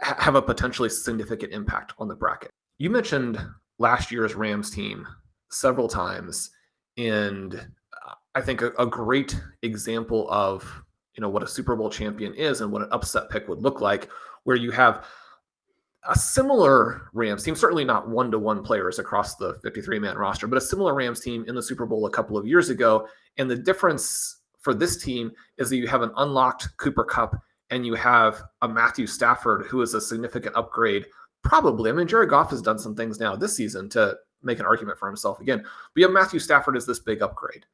[0.01, 2.51] have a potentially significant impact on the bracket.
[2.77, 3.39] You mentioned
[3.77, 5.07] last year's Rams team
[5.49, 6.51] several times,
[6.97, 10.63] and uh, I think a, a, great example of
[11.15, 13.81] you know what a Super Bowl champion is and what an upset pick would look
[13.81, 14.09] like,
[14.43, 15.05] where you have
[16.09, 20.47] a similar Rams team, certainly not one to one players across the 53 man roster,
[20.47, 23.07] but a similar Rams team in the Super Bowl a couple of years ago.
[23.37, 27.35] And the difference for this team is that you have an unlocked Cooper Kupp
[27.71, 31.05] and you have a Matthew Stafford who is a significant upgrade.
[31.43, 34.65] Probably, I mean, Jared Goff has done some things now this season to make an
[34.65, 35.59] argument for himself again.
[35.59, 37.65] But you have Matthew Stafford as this big upgrade.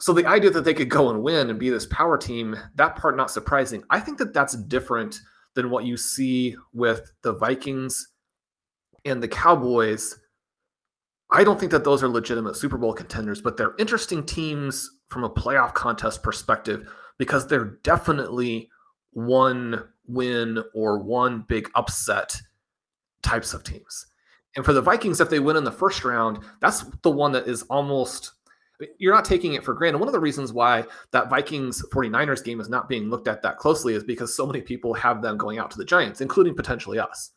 [0.00, 2.96] so the idea that they could go and win and be this power team, that
[2.96, 3.82] part not surprising.
[3.90, 5.20] I think that that's different
[5.54, 8.08] than what you see with the Vikings
[9.04, 10.18] and the Cowboys.
[11.30, 15.24] I don't think that those are legitimate Super Bowl contenders, but they're interesting teams from
[15.24, 18.70] a playoff contest perspective because they're definitely
[19.26, 22.40] one win or one big upset
[23.22, 24.06] types of teams.
[24.56, 27.46] And for the Vikings, if they win in the first round, that's the one that
[27.46, 28.32] is almost
[28.98, 29.98] you're not taking it for granted.
[29.98, 33.56] One of the reasons why that Vikings 49ers game is not being looked at that
[33.56, 36.98] closely is because so many people have them going out to the Giants, including potentially
[36.98, 37.32] us.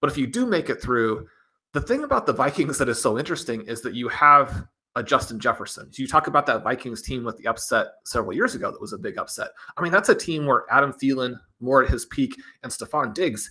[0.00, 1.28] But if you do make it through,
[1.74, 5.40] the thing about the Vikings that is so interesting is that you have a Justin
[5.40, 5.92] Jefferson.
[5.92, 8.92] So you talk about that Vikings team with the upset several years ago that was
[8.92, 9.50] a big upset.
[9.76, 13.50] I mean, that's a team where Adam Thielen, more at his peak, and Stefon Diggs,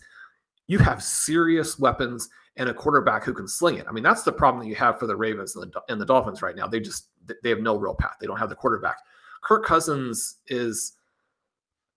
[0.67, 3.86] you have serious weapons and a quarterback who can sling it.
[3.89, 6.06] I mean, that's the problem that you have for the Ravens and the, and the
[6.06, 6.67] Dolphins right now.
[6.67, 7.08] They just
[7.43, 8.17] they have no real path.
[8.19, 8.97] They don't have the quarterback.
[9.41, 10.93] Kirk Cousins is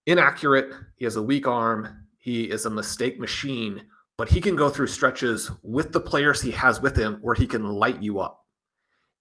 [0.06, 0.72] inaccurate.
[0.96, 2.06] He has a weak arm.
[2.18, 3.82] He is a mistake machine,
[4.16, 7.46] but he can go through stretches with the players he has with him where he
[7.46, 8.43] can light you up.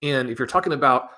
[0.03, 1.09] And if you're talking about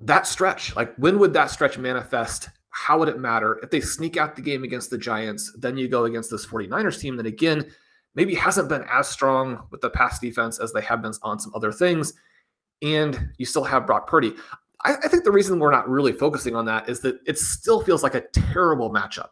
[0.00, 2.48] that stretch, like when would that stretch manifest?
[2.70, 3.60] How would it matter?
[3.62, 6.98] If they sneak out the game against the Giants, then you go against this 49ers
[6.98, 7.70] team that again
[8.14, 11.52] maybe hasn't been as strong with the pass defense as they have been on some
[11.54, 12.14] other things.
[12.80, 14.34] And you still have Brock Purdy.
[14.84, 17.82] I, I think the reason we're not really focusing on that is that it still
[17.82, 19.30] feels like a terrible matchup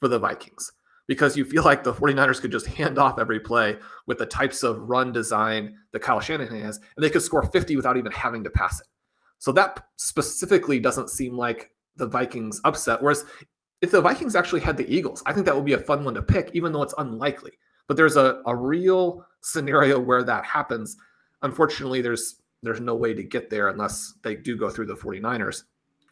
[0.00, 0.72] for the Vikings
[1.08, 4.62] because you feel like the 49ers could just hand off every play with the types
[4.62, 8.44] of run design that Kyle Shanahan has, and they could score 50 without even having
[8.44, 8.86] to pass it.
[9.38, 13.02] So that specifically doesn't seem like the Vikings upset.
[13.02, 13.24] Whereas
[13.80, 16.14] if the Vikings actually had the Eagles, I think that would be a fun one
[16.14, 17.52] to pick, even though it's unlikely.
[17.88, 20.96] But there's a, a real scenario where that happens.
[21.42, 25.64] Unfortunately, there's there's no way to get there unless they do go through the 49ers.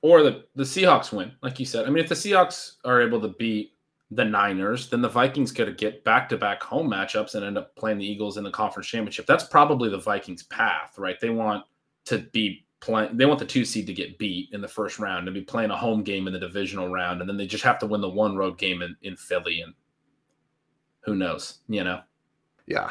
[0.03, 1.87] Or the, the Seahawks win, like you said.
[1.87, 3.75] I mean, if the Seahawks are able to beat
[4.11, 7.75] the Niners, then the Vikings could get back to back home matchups and end up
[7.77, 9.27] playing the Eagles in the conference championship.
[9.27, 11.21] That's probably the Vikings' path, right?
[11.21, 11.65] They want
[12.07, 15.29] to be playing, they want the two seed to get beat in the first round
[15.29, 17.21] and be playing a home game in the divisional round.
[17.21, 19.61] And then they just have to win the one road game in, in Philly.
[19.61, 19.75] And
[21.03, 22.01] who knows, you know?
[22.67, 22.91] Yeah.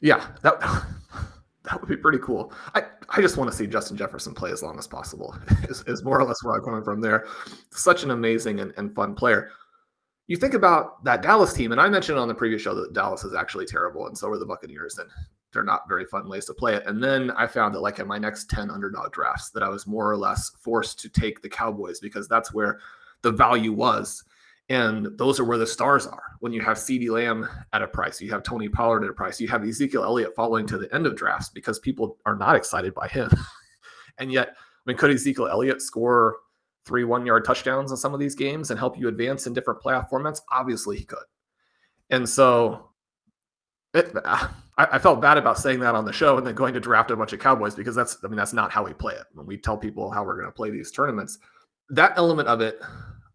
[0.00, 0.26] Yeah.
[0.42, 0.60] That,
[1.64, 2.52] that would be pretty cool.
[2.74, 6.04] I, I just want to see Justin Jefferson play as long as possible, is, is
[6.04, 7.26] more or less where I'm coming from there.
[7.70, 9.50] Such an amazing and, and fun player.
[10.32, 13.22] You think about that Dallas team, and I mentioned on the previous show that Dallas
[13.22, 15.10] is actually terrible, and so are the Buccaneers, and
[15.52, 16.86] they're not very fun ways to play it.
[16.86, 19.86] And then I found that, like in my next 10 underdog drafts, that I was
[19.86, 22.80] more or less forced to take the Cowboys because that's where
[23.20, 24.24] the value was
[24.70, 26.22] and those are where the stars are.
[26.40, 29.38] When you have CeeDee Lamb at a price, you have Tony Pollard at a price,
[29.38, 32.94] you have Ezekiel Elliott following to the end of drafts because people are not excited
[32.94, 33.30] by him.
[34.18, 36.38] and yet, I mean, could Ezekiel Elliott score
[36.84, 39.80] three one yard touchdowns in some of these games and help you advance in different
[39.80, 40.40] playoff formats?
[40.50, 41.24] Obviously, he could.
[42.10, 42.90] And so
[43.94, 46.80] it, I, I, felt bad about saying that on the show and then going to
[46.80, 49.24] draft a bunch of Cowboys because that's, I mean, that's not how we play it.
[49.34, 51.38] When we tell people how we're going to play these tournaments,
[51.90, 52.80] that element of it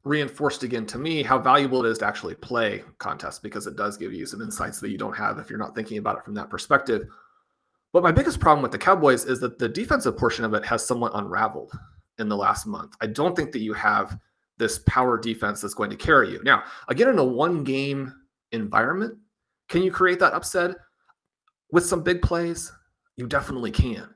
[0.03, 3.97] reinforced again to me how valuable it is to actually play contests because it does
[3.97, 6.33] give you some insights that you don't have if you're not thinking about it from
[6.33, 7.07] that perspective.
[7.93, 10.85] But my biggest problem with the Cowboys is that the defensive portion of it has
[10.85, 11.71] somewhat unraveled
[12.19, 12.95] in the last month.
[13.01, 14.17] I don't think that you have
[14.57, 16.41] this power defense that's going to carry you.
[16.43, 18.13] Now, again, in a one game
[18.51, 19.17] environment,
[19.69, 20.71] can you create that upset
[21.71, 22.71] with some big plays?
[23.17, 24.09] You definitely can.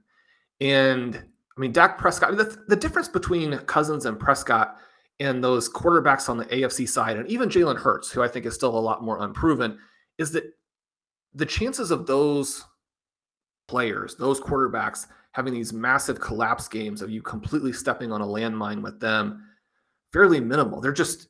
[0.59, 4.77] And I mean, Dak Prescott, the, the difference between Cousins and Prescott
[5.19, 8.55] and those quarterbacks on the AFC side, and even Jalen Hurts, who I think is
[8.55, 9.77] still a lot more unproven,
[10.17, 10.45] is that
[11.33, 12.63] the chances of those
[13.67, 18.81] players, those quarterbacks, having these massive collapse games of you completely stepping on a landmine
[18.81, 19.43] with them,
[20.11, 20.81] fairly minimal.
[20.81, 21.27] They're just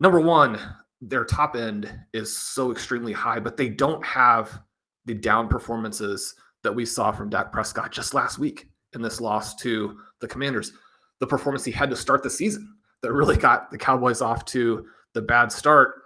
[0.00, 0.58] number one,
[1.00, 4.60] their top end is so extremely high, but they don't have
[5.04, 9.54] the down performances that we saw from Dak Prescott just last week in this loss
[9.56, 10.72] to the Commanders
[11.20, 14.86] the performance he had to start the season that really got the Cowboys off to
[15.14, 16.02] the bad start.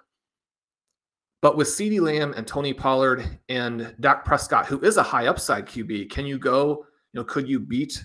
[1.42, 5.66] But with CeeDee Lamb and Tony Pollard and Dak Prescott, who is a high upside
[5.66, 8.02] QB, can you go, you know, could you beat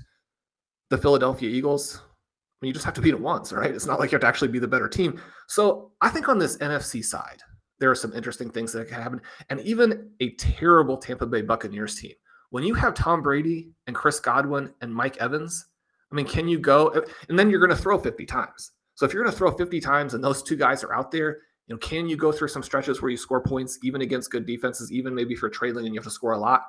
[0.90, 2.02] the Philadelphia Eagles?
[2.04, 3.70] I mean, you just have to beat it once, right?
[3.70, 5.22] It's not like you have to actually be the better team.
[5.48, 7.44] So I think on this NFC side,
[7.80, 9.22] there are some interesting things that can happen.
[9.52, 12.14] And even a terrible Tampa Bay Buccaneers team.
[12.50, 15.68] When you have Tom Brady and Chris Godwin and Mike Evans,
[16.12, 17.04] I mean, can you go?
[17.30, 18.72] And then you're going to throw 50 times.
[18.96, 21.42] So if you're going to throw 50 times and those two guys are out there,
[21.68, 24.46] you know, can you go through some stretches where you score points even against good
[24.46, 26.64] defenses, even maybe if you're trailing and you have to score a lot?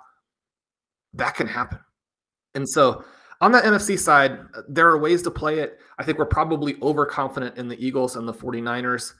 [1.14, 1.78] That can happen.
[2.54, 3.04] And so
[3.40, 5.78] On the NFC side, there are ways to play it.
[5.98, 9.14] I think we're probably overconfident in the Eagles and the 49ers.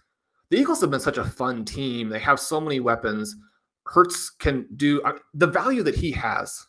[0.50, 2.08] The Eagles have been such a fun team.
[2.08, 3.36] They have so many weapons.
[3.84, 6.66] Hurts can do uh, the value that he has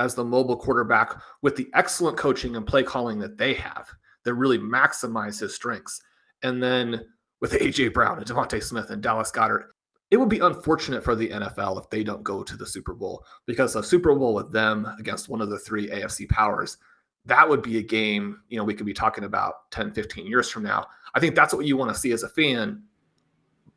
[0.00, 3.88] as the mobile quarterback with the excellent coaching and play calling that they have
[4.24, 6.00] that really maximize his strengths.
[6.42, 7.02] And then
[7.40, 9.68] with AJ Brown and DeVonta Smith and Dallas Goedert.
[10.10, 13.24] it would be unfortunate for the NFL if they don't go to the Super Bowl
[13.46, 16.78] because a Super Bowl with them against one of the three AFC powers,
[17.26, 20.50] that would be a game, you know, we could be talking about 10, 15 years
[20.50, 20.86] from now.
[21.14, 22.82] I think that's what you want to see as a fan,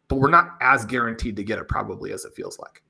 [0.08, 2.82] but we're not as guaranteed to get it probably as it feels like.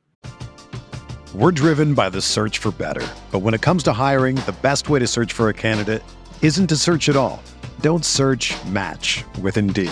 [1.33, 3.05] We're driven by the search for better.
[3.31, 6.03] But when it comes to hiring, the best way to search for a candidate
[6.43, 7.41] isn't to search at all.
[7.81, 9.91] Don't search match with Indeed.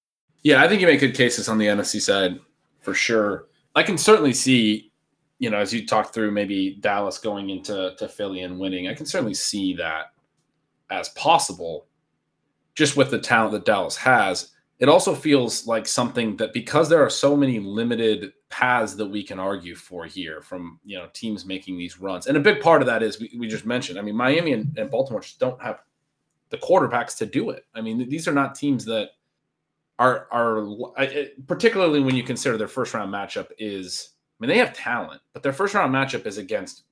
[0.43, 2.39] Yeah, I think you make good cases on the NFC side
[2.79, 3.47] for sure.
[3.75, 4.91] I can certainly see,
[5.39, 8.93] you know, as you talk through maybe Dallas going into to Philly and winning, I
[8.93, 10.13] can certainly see that
[10.89, 11.87] as possible
[12.75, 14.49] just with the talent that Dallas has.
[14.79, 19.23] It also feels like something that because there are so many limited paths that we
[19.23, 22.25] can argue for here from you know teams making these runs.
[22.25, 23.99] And a big part of that is we, we just mentioned.
[23.99, 25.81] I mean, Miami and, and Baltimore just don't have
[26.49, 27.65] the quarterbacks to do it.
[27.75, 29.11] I mean, these are not teams that
[30.01, 30.65] are are
[31.45, 35.43] particularly when you consider their first round matchup is I mean they have talent, but
[35.43, 36.83] their first round matchup is against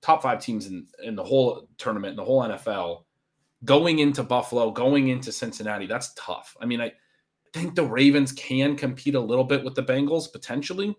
[0.00, 3.04] top five teams in in the whole tournament, in the whole NFL.
[3.66, 6.56] Going into Buffalo, going into Cincinnati, that's tough.
[6.60, 6.92] I mean, I
[7.52, 10.96] think the Ravens can compete a little bit with the Bengals potentially.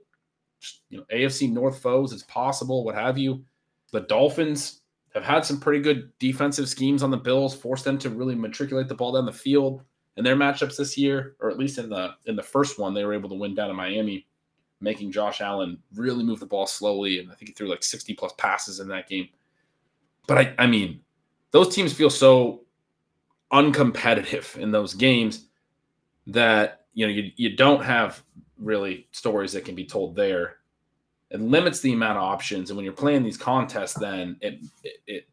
[0.59, 3.43] Just, you know, AFC North foes, it's possible, what have you.
[3.91, 4.81] The Dolphins
[5.13, 8.87] have had some pretty good defensive schemes on the Bills, forced them to really matriculate
[8.87, 9.83] the ball down the field
[10.17, 13.03] in their matchups this year, or at least in the in the first one, they
[13.03, 14.27] were able to win down in Miami,
[14.79, 18.13] making Josh Allen really move the ball slowly, and I think he threw like 60
[18.13, 19.27] plus passes in that game.
[20.27, 21.01] But I, I mean,
[21.51, 22.61] those teams feel so
[23.51, 25.47] uncompetitive in those games
[26.27, 28.23] that you know you, you don't have
[28.57, 30.57] really stories that can be told there.
[31.29, 34.97] It limits the amount of options, and when you're playing these contests, then it it,
[35.07, 35.29] it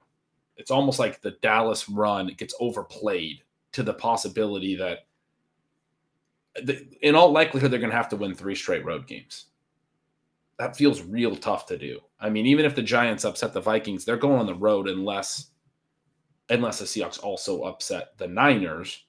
[0.57, 3.43] it's almost like the Dallas run it gets overplayed
[3.73, 5.07] to the possibility that
[7.01, 9.47] in all likelihood they're going to have to win three straight road games.
[10.59, 12.01] That feels real tough to do.
[12.21, 15.49] I mean, even if the Giants upset the Vikings, they're going on the road unless
[16.51, 19.05] unless the Seahawks also upset the Niners.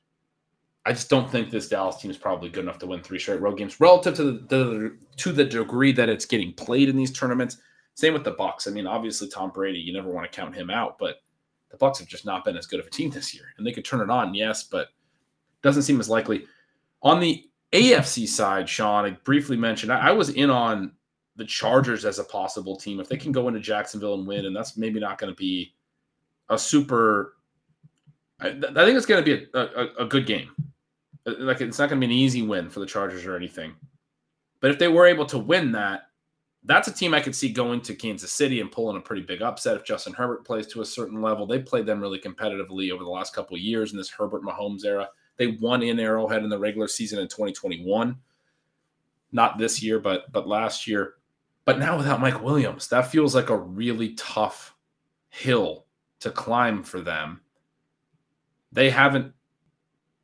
[0.86, 3.42] I just don't think this Dallas team is probably good enough to win three straight
[3.42, 7.12] road games relative to the, the to the degree that it's getting played in these
[7.12, 7.58] tournaments.
[7.96, 8.68] Same with the Bucs.
[8.68, 11.18] I mean, obviously Tom Brady, you never want to count him out, but
[11.74, 13.46] the Bucs have just not been as good of a team this year.
[13.58, 14.90] And they could turn it on, yes, but
[15.64, 16.46] doesn't seem as likely.
[17.02, 20.92] On the AFC side, Sean, I briefly mentioned I, I was in on
[21.36, 23.00] the Chargers as a possible team.
[23.00, 25.74] If they can go into Jacksonville and win, and that's maybe not going to be
[26.50, 27.34] a super
[28.40, 30.52] I, I think it's going to be a, a, a, good game.
[31.26, 33.74] Uh, like it's not going to be an easy win for the Chargers or anything.
[34.60, 36.04] But if they were able to win that,
[36.66, 39.42] that's a team I could see going to Kansas City and pulling a pretty big
[39.42, 41.46] upset if Justin Herbert plays to a certain level.
[41.46, 45.10] They played them really competitively over the last couple years in this Herbert Mahomes era.
[45.38, 48.16] They won in Arrowhead in the regular season in 2021.
[49.32, 51.16] Not this year, but but last year.
[51.66, 54.76] But now without Mike Williams, that feels like a really tough
[55.30, 55.86] hill
[56.20, 57.42] to climb for them.
[58.72, 59.34] They haven't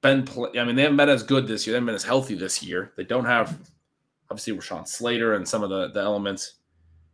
[0.02, 1.74] been, play- I mean, they haven't been as good this year.
[1.74, 2.94] They haven't been as healthy this year.
[2.98, 3.58] They don't have,
[4.30, 6.56] obviously, Rashawn Slater and some of the, the elements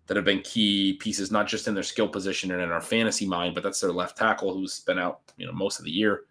[0.07, 3.25] that have been key pieces, not just in their skill position and in our fantasy
[3.25, 6.25] mind, but that's their left tackle who's been out, you know, most of the year.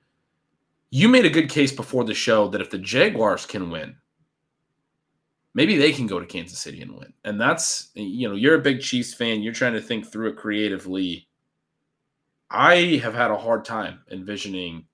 [0.91, 3.97] You made a good case before the show that if the Jaguars can win,
[5.55, 7.12] maybe they can go to Kansas City and win.
[7.24, 9.43] And that's, you know, you're a big Chiefs fan.
[9.43, 11.26] You're trying to think through it creatively.
[12.51, 14.85] I have had a hard time envisioning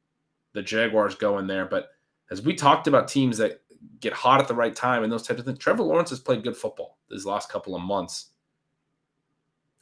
[0.55, 1.67] the Jaguars going there.
[1.67, 1.91] But
[2.31, 3.61] as we talked about teams that
[4.01, 6.43] get hot at the right time and those types of things, Trevor Lawrence has played
[6.43, 8.27] good football these last couple of months.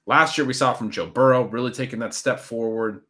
[0.07, 3.03] Last year, we saw from Joe Burrow really taking that step forward.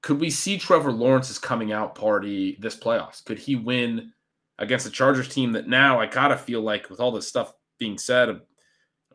[0.00, 3.24] Could we see Trevor Lawrence's coming out party this playoffs?
[3.24, 4.12] Could he win
[4.58, 7.98] against the Chargers team that now I gotta feel like, with all this stuff being
[7.98, 8.42] said, um,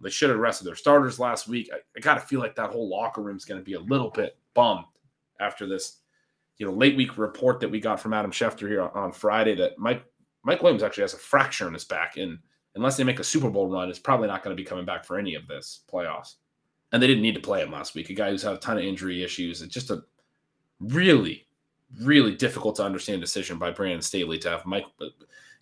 [0.02, 1.70] they should have rested their starters last week.
[1.74, 4.12] I, I gotta feel like that whole locker room is going to be a little
[4.12, 4.86] bit bummed
[5.40, 5.98] after this,
[6.60, 9.80] you know, late week report that we got from Adam Schefter here on Friday that
[9.80, 10.04] Mike
[10.44, 12.38] Mike Williams actually has a fracture in his back, and
[12.76, 15.04] unless they make a Super Bowl run, it's probably not going to be coming back
[15.04, 16.36] for any of this playoffs.
[16.92, 18.10] And they didn't need to play him last week.
[18.10, 19.62] A guy who's had a ton of injury issues.
[19.62, 20.04] It's just a
[20.80, 21.46] really,
[22.02, 24.86] really difficult to understand decision by Brandon Staley to have Mike.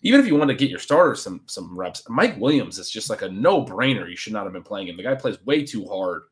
[0.02, 3.10] Even if you want to get your starter some some reps, Mike Williams is just
[3.10, 4.08] like a no brainer.
[4.08, 4.96] You should not have been playing him.
[4.96, 6.22] The guy plays way too hard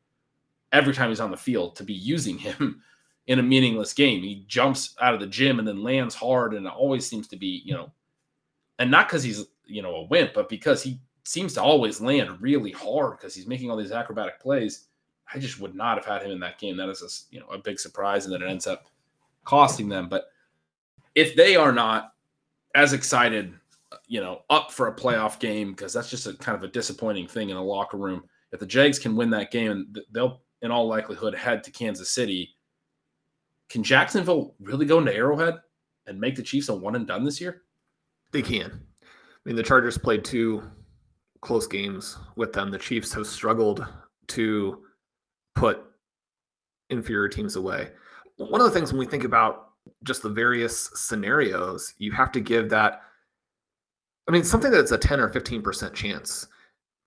[0.73, 2.81] every time he's on the field to be using him
[3.27, 4.23] in a meaningless game.
[4.23, 7.61] He jumps out of the gym and then lands hard, and always seems to be
[7.65, 7.91] you know,
[8.79, 12.41] and not because he's you know a wimp, but because he seems to always land
[12.41, 14.85] really hard because he's making all these acrobatic plays.
[15.33, 16.77] I just would not have had him in that game.
[16.77, 18.87] That is a you know a big surprise, and then it ends up
[19.43, 20.07] costing them.
[20.09, 20.25] But
[21.15, 22.13] if they are not
[22.75, 23.53] as excited,
[24.07, 27.27] you know, up for a playoff game, because that's just a kind of a disappointing
[27.27, 28.23] thing in a locker room.
[28.51, 32.55] If the Jags can win that game, they'll in all likelihood head to Kansas City.
[33.69, 35.55] Can Jacksonville really go into Arrowhead
[36.05, 37.63] and make the Chiefs a one and done this year?
[38.31, 38.71] They can.
[39.03, 39.05] I
[39.45, 40.63] mean, the Chargers played two
[41.41, 42.71] close games with them.
[42.71, 43.85] The Chiefs have struggled
[44.27, 44.83] to
[45.55, 45.83] put
[46.89, 47.89] inferior teams away.
[48.37, 49.69] One of the things when we think about
[50.03, 53.01] just the various scenarios, you have to give that.
[54.27, 56.47] I mean, something that's a 10 or 15% chance.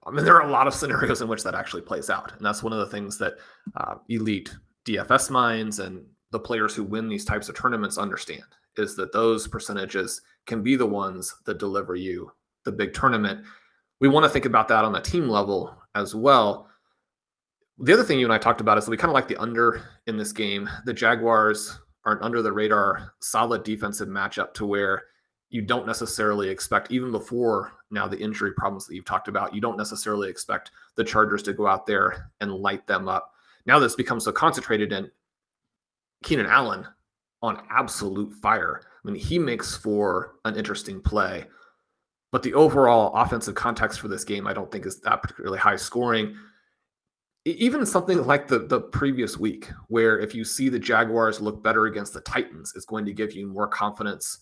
[0.07, 2.33] I mean, there are a lot of scenarios in which that actually plays out.
[2.33, 3.35] And that's one of the things that
[3.77, 4.55] uh, elite
[4.87, 8.45] DFS minds and the players who win these types of tournaments understand
[8.77, 12.31] is that those percentages can be the ones that deliver you
[12.65, 13.45] the big tournament.
[14.01, 16.69] We want to think about that on the team level as well.
[17.79, 19.39] The other thing you and I talked about is that we kind of like the
[19.39, 20.69] under in this game.
[20.85, 25.05] The Jaguars are an under the radar, solid defensive matchup to where
[25.49, 29.61] you don't necessarily expect, even before now the injury problems that you've talked about, you
[29.61, 33.33] don't necessarily expect the Chargers to go out there and light them up.
[33.67, 35.11] Now this becomes so concentrated in
[36.23, 36.87] Keenan Allen
[37.43, 38.83] on absolute fire.
[38.85, 41.47] I mean, he makes for an interesting play,
[42.33, 45.77] but the overall offensive context for this game, I don't think is that particularly high
[45.77, 46.37] scoring.
[47.47, 51.87] Even something like the the previous week, where if you see the Jaguars look better
[51.87, 54.41] against the Titans, it's going to give you more confidence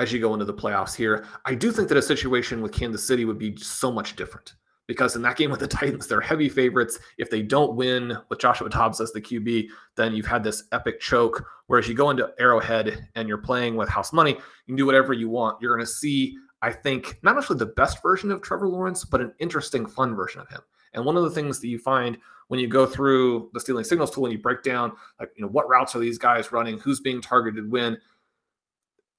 [0.00, 1.24] as you go into the playoffs here.
[1.44, 4.54] I do think that a situation with Kansas City would be so much different
[4.86, 6.98] because in that game with the Titans, they're heavy favorites.
[7.18, 11.00] If they don't win with Joshua Dobbs as the QB, then you've had this epic
[11.00, 11.46] choke.
[11.66, 15.12] Whereas you go into Arrowhead and you're playing with house money, you can do whatever
[15.12, 15.60] you want.
[15.60, 19.20] You're going to see, I think, not necessarily the best version of Trevor Lawrence, but
[19.20, 20.60] an interesting, fun version of him.
[20.94, 22.16] And one of the things that you find
[22.48, 25.50] when you go through the stealing signals tool and you break down, like, you know,
[25.50, 27.98] what routes are these guys running, who's being targeted when,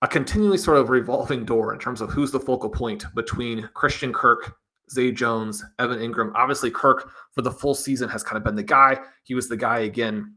[0.01, 4.13] a continually sort of revolving door in terms of who's the focal point between Christian
[4.13, 4.55] Kirk
[4.91, 6.31] Zay Jones, Evan Engram.
[6.35, 8.99] Obviously, Kirk for the full season has kind of been the guy.
[9.23, 10.35] He was the guy again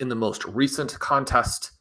[0.00, 1.72] in the most recent contest.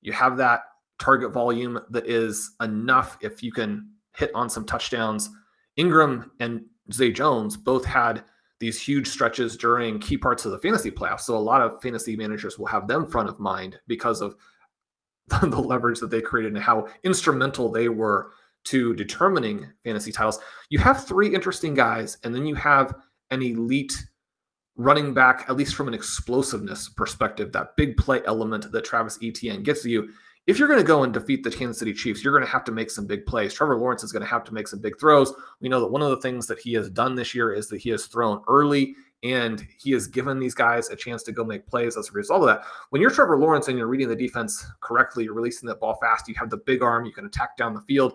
[0.00, 0.62] You have that
[0.98, 5.30] target volume that is enough if you can hit on some touchdowns.
[5.76, 6.62] Ingram and
[6.92, 8.24] Zay Jones both had
[8.60, 11.20] these huge stretches during key parts of the fantasy playoffs.
[11.20, 14.34] So a lot of fantasy managers will have them front of mind because of
[15.42, 18.32] the leverage that they created and how instrumental they were
[18.64, 20.38] to determining fantasy titles,
[20.70, 22.94] you have three interesting guys, and then you have
[23.30, 23.92] an elite
[24.76, 29.62] running back, at least from an explosiveness perspective, that big play element that Travis Etienne
[29.62, 30.08] gets you.
[30.46, 32.64] If you're going to go and defeat the Kansas City Chiefs, you're going to have
[32.64, 33.52] to make some big plays.
[33.52, 35.34] Trevor Lawrence is going to have to make some big throws.
[35.60, 37.80] We know that one of the things that he has done this year is that
[37.80, 38.94] he has thrown early
[39.24, 42.42] and he has given these guys a chance to go make plays as a result
[42.42, 42.62] of that.
[42.90, 46.28] When you're Trevor Lawrence and you're reading the defense correctly, you're releasing that ball fast,
[46.28, 48.14] you have the big arm, you can attack down the field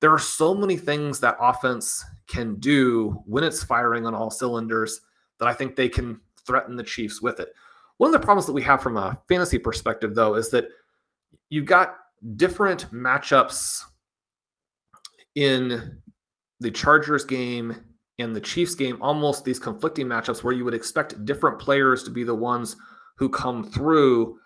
[0.00, 5.00] there are so many things that offense can do when it's firing on all cylinders
[5.38, 7.52] that I think they can threaten the Chiefs with it.
[7.98, 10.68] One of the problems that we have from a fantasy perspective, though, is that
[11.50, 11.96] you've got
[12.36, 13.82] different matchups
[15.34, 15.98] in
[16.60, 17.76] the Chargers game
[18.18, 22.10] and the Chiefs game, almost these conflicting matchups where you would expect different players to
[22.10, 22.76] be the ones
[23.16, 24.38] who come through.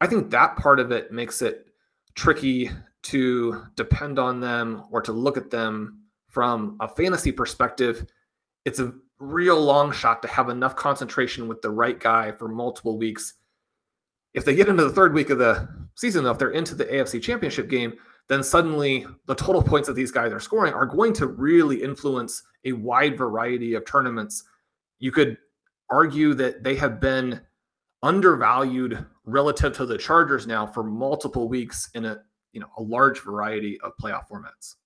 [0.00, 1.66] I think that part of it makes it
[2.14, 2.70] tricky
[3.02, 8.06] to depend on them or to look at them from a fantasy perspective.
[8.64, 12.98] It's a real long shot to have enough concentration with the right guy for multiple
[12.98, 13.34] weeks.
[14.34, 16.86] If they get into the third week of the season, though, if they're into the
[16.86, 17.94] AFC championship game,
[18.28, 22.42] then suddenly the total points that these guys are scoring are going to really influence
[22.64, 24.44] a wide variety of tournaments.
[25.00, 25.36] You could
[25.90, 27.40] argue that they have been
[28.02, 32.22] undervalued relative to the Chargers now for multiple weeks in a
[32.52, 34.76] you know a large variety of playoff formats.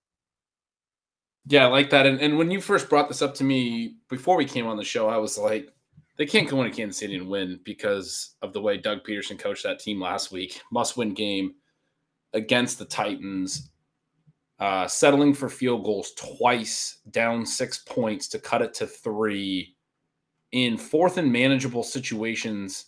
[1.48, 2.06] Yeah, I like that.
[2.06, 4.84] And, and when you first brought this up to me before we came on the
[4.84, 5.68] show, I was like,
[6.16, 9.62] they can't go into Kansas City and win because of the way Doug Pederson coached
[9.62, 10.60] that team last week.
[10.72, 11.54] Must win game
[12.32, 13.70] against the Titans,
[14.58, 19.76] uh, settling for field goals twice, down six points to cut it to three
[20.52, 22.86] in fourth and manageable situations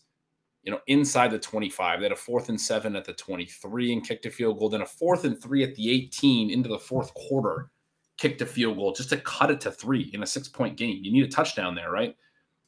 [0.63, 2.01] you know, inside the 25.
[2.01, 4.83] They had a fourth and seven at the 23 and kicked a field goal, then
[4.83, 7.71] a fourth and three at the 18 into the fourth quarter,
[8.17, 11.01] kicked a field goal just to cut it to three in a six point game.
[11.03, 12.17] You need a touchdown there, right?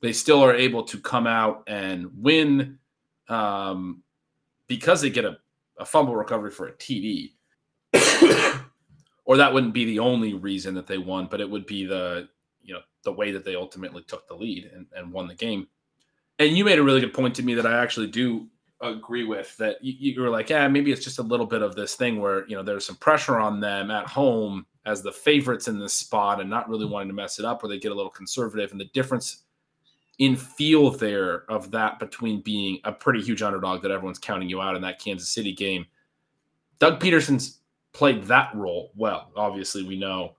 [0.01, 2.79] They still are able to come out and win
[3.29, 4.03] um,
[4.67, 5.37] because they get a,
[5.79, 7.33] a fumble recovery for a TD.
[9.25, 12.29] or that wouldn't be the only reason that they won, but it would be the
[12.63, 15.67] you know the way that they ultimately took the lead and, and won the game
[16.41, 18.49] and you made a really good point to me that I actually do
[18.81, 21.77] agree with that you, you, were like, yeah, maybe it's just a little bit of
[21.77, 25.69] this thing where, you know, there's some pressure on them at home as the favorites
[25.69, 27.95] in this spot and not really wanting to mess it up where they get a
[27.95, 28.73] little conservative.
[28.73, 29.45] And the difference
[30.19, 34.63] in feel there of that between being a pretty huge underdog that everyone's counting you
[34.63, 35.85] out in that Kansas City game.
[36.79, 37.61] Doug Pederson's
[37.93, 39.31] played that role well.
[39.37, 40.37] Obviously, we know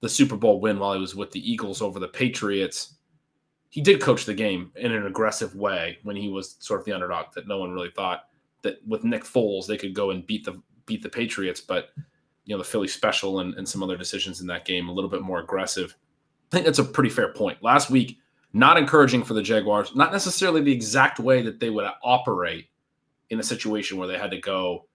[0.00, 2.93] the Super Bowl win while he was with the Eagles over the Patriots
[3.74, 6.92] he did coach the game in an aggressive way when he was sort of the
[6.92, 8.28] underdog that no one really thought
[8.62, 11.88] that with Nick Foles they could go and beat the beat the Patriots, but
[12.44, 15.10] you know the Philly special and, and some other decisions in that game a little
[15.10, 15.96] bit more aggressive.
[16.52, 17.64] I think that's a pretty fair point.
[17.64, 18.18] Last week,
[18.52, 22.68] not encouraging for the Jaguars, not necessarily the exact way that they would operate
[23.30, 24.86] in a situation where they had to go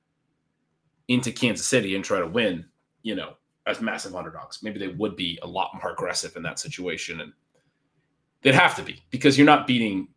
[1.10, 2.64] into Kansas City and try to win,
[3.02, 3.34] you know,
[3.68, 4.64] as massive underdogs.
[4.64, 7.34] Maybe they would be a lot more aggressive in that situation and
[8.42, 10.08] They'd have to be because you're not beating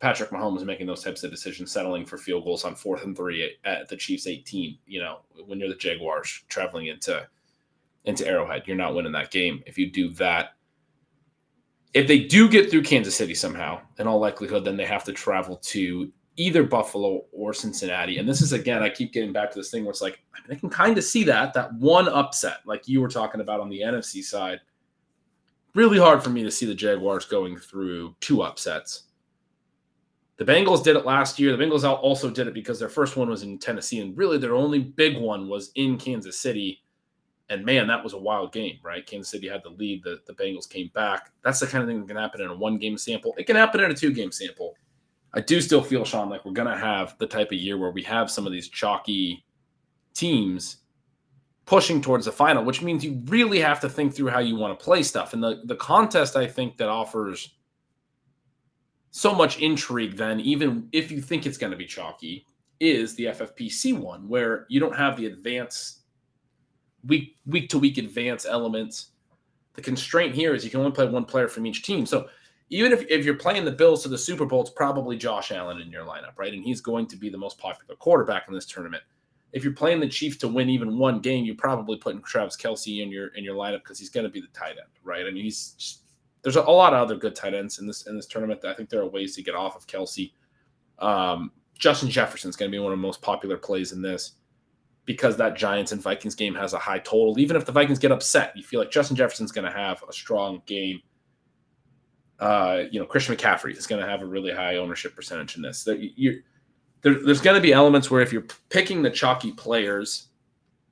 [0.00, 3.56] Patrick Mahomes making those types of decisions, settling for field goals on fourth and three
[3.64, 4.78] at the Chiefs 18.
[4.86, 7.26] You know, when you're the Jaguars traveling into
[8.04, 10.50] into Arrowhead, you're not winning that game if you do that.
[11.94, 15.12] If they do get through Kansas City somehow, in all likelihood, then they have to
[15.12, 18.18] travel to either Buffalo or Cincinnati.
[18.18, 20.46] And this is again, I keep getting back to this thing where it's like I,
[20.46, 23.60] mean, I can kind of see that that one upset, like you were talking about
[23.60, 24.60] on the NFC side
[25.76, 29.04] really hard for me to see the Jaguars going through two upsets.
[30.38, 31.54] The Bengals did it last year.
[31.54, 34.54] The Bengals also did it because their first one was in Tennessee, and really their
[34.54, 36.82] only big one was in Kansas City.
[37.48, 39.06] And man, that was a wild game, right?
[39.06, 40.02] Kansas City had the lead.
[40.02, 41.30] The, the Bengals came back.
[41.44, 43.34] That's the kind of thing that can happen in a one game sample.
[43.38, 44.74] It can happen in a two game sample.
[45.34, 47.90] I do still feel, Sean, like we're going to have the type of year where
[47.90, 49.44] we have some of these chalky
[50.14, 50.78] teams
[51.66, 54.78] pushing towards the final, which means you really have to think through how you want
[54.78, 55.34] to play stuff.
[55.34, 57.56] And the, the contest, I think, that offers
[59.10, 62.46] so much intrigue, then, even if you think it's going to be chalky,
[62.78, 66.02] is the FFPC one, where you don't have the advance
[67.06, 69.12] week week to week advance elements.
[69.74, 72.06] The constraint here is you can only play one player from each team.
[72.06, 72.28] So
[72.70, 75.80] even if, if you're playing the Bills to the Super Bowl, it's probably Josh Allen
[75.80, 76.52] in your lineup, right?
[76.52, 79.02] And he's going to be the most popular quarterback in this tournament
[79.52, 83.02] if you're playing the Chiefs to win even one game, you're probably putting Travis Kelce
[83.02, 85.26] in your in your lineup because he's going to be the tight end, right?
[85.26, 86.02] I mean, he's just,
[86.42, 88.64] there's a, a, lot of other good tight ends in this in this tournament.
[88.64, 90.34] I think there are ways to get off of Kelsey.
[90.98, 94.32] Um, Justin Jefferson's going to be one of the most popular plays in this
[95.04, 97.38] because that Giants and Vikings game has a high total.
[97.38, 100.12] Even if the Vikings get upset, you feel like Justin Jefferson's going to have a
[100.12, 101.00] strong game.
[102.40, 105.62] Uh, you know, Christian McCaffrey is going to have a really high ownership percentage in
[105.62, 105.88] this.
[106.16, 106.40] You're
[107.06, 110.26] there, there's going to be elements where if you're picking the chalky players,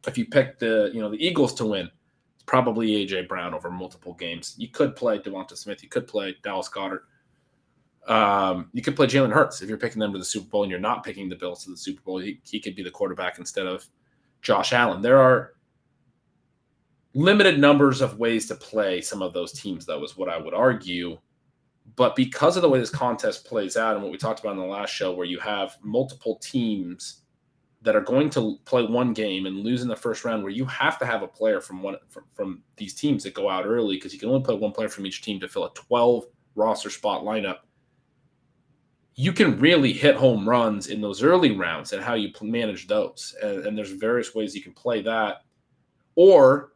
[0.07, 1.91] if you pick the you know the Eagles to win,
[2.37, 4.55] it's probably AJ Brown over multiple games.
[4.57, 7.01] You could play Devonta Smith, you could play Dallas Goedert,
[8.07, 10.71] um, you could play Jalen Hurts if you're picking them to the Super Bowl and
[10.71, 12.19] you're not picking the Bills to the Super Bowl.
[12.19, 13.85] He, he could be the quarterback instead of
[14.41, 15.03] Josh Allen.
[15.03, 15.55] There are
[17.15, 20.55] limited numbers of ways to play some of those teams, though, is what I would
[20.55, 21.19] argue.
[21.97, 24.59] But because of the way this contest plays out and what we talked about in
[24.59, 27.23] the last show, where you have multiple teams
[27.83, 30.65] that are going to play one game and lose in the first round, where you
[30.65, 33.97] have to have a player from one from, from these teams that go out early
[33.97, 36.25] because you can only play one player from each team to fill a 12
[36.57, 37.59] roster spot lineup.
[39.17, 43.37] You can really hit home runs in those early rounds and how you manage those.
[43.41, 45.43] And, and there's various ways you can play that.
[46.17, 46.73] Or,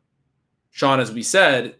[0.71, 1.77] Sean, as we said,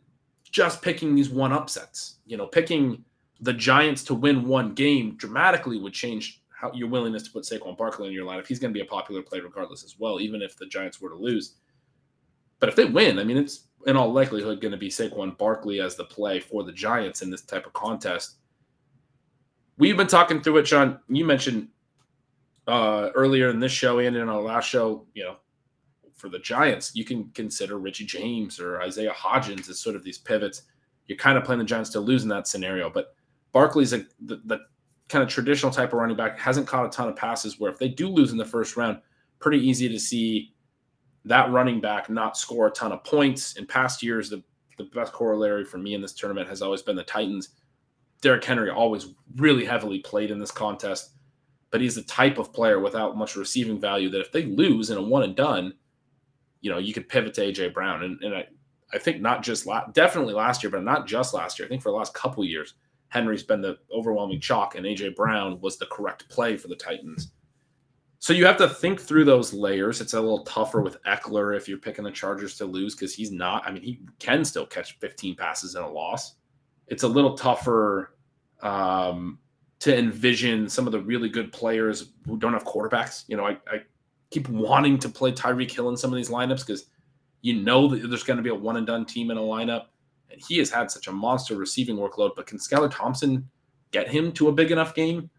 [0.51, 3.05] just picking these one upsets, you know, picking
[3.41, 7.77] the Giants to win one game dramatically would change how your willingness to put Saquon
[7.77, 8.47] Barkley in your lineup.
[8.47, 11.11] He's going to be a popular play regardless as well, even if the Giants were
[11.11, 11.55] to lose.
[12.59, 15.81] But if they win, I mean, it's in all likelihood going to be Saquon Barkley
[15.81, 18.39] as the play for the Giants in this type of contest.
[19.77, 20.99] We've been talking through it, Sean.
[21.09, 21.69] You mentioned
[22.67, 25.37] uh, earlier in this show and in our last show, you know,
[26.17, 30.19] for the Giants, you can consider Richie James or Isaiah Hodgins as sort of these
[30.19, 30.63] pivots.
[31.07, 33.15] You're kind of playing the Giants to lose in that scenario, but
[33.53, 34.61] Barkley's a, the, the
[35.09, 37.79] kind of traditional type of running back, hasn't caught a ton of passes where if
[37.79, 39.01] they do lose in the first round,
[39.39, 40.55] pretty easy to see
[41.25, 43.57] that running back not score a ton of points.
[43.57, 44.43] In past years, the,
[44.77, 47.51] the best corollary for me in this tournament has always been the Titans.
[48.21, 51.13] Derrick Henry always really heavily played in this contest,
[51.71, 54.99] but he's the type of player without much receiving value that if they lose in
[54.99, 55.75] a one and done,
[56.61, 58.03] you know, you could pivot to AJ Brown.
[58.03, 58.47] And, and I,
[58.93, 61.67] I think not just la- definitely last year, but not just last year.
[61.67, 62.75] I think for the last couple years,
[63.09, 67.33] Henry's been the overwhelming chalk, and AJ Brown was the correct play for the Titans.
[68.21, 70.01] So you have to think through those layers.
[70.01, 73.31] It's a little tougher with Ekeler if you're picking the Chargers to lose because he's
[73.31, 73.65] not.
[73.65, 76.35] I mean, he can still catch 15 passes in a loss.
[76.89, 78.17] It's a little tougher
[78.61, 79.39] um,
[79.81, 83.25] to envision some of the really good players who don't have quarterbacks.
[83.29, 83.83] You know, I, I
[84.31, 86.87] keep wanting to play Tyreek Hill in some of these lineups because
[87.43, 89.87] you know that there's going to be a one and done team in a lineup.
[90.31, 92.33] And he has had such a monster receiving workload.
[92.37, 93.49] But can Skylar Thompson
[93.91, 95.31] get him to a big enough game?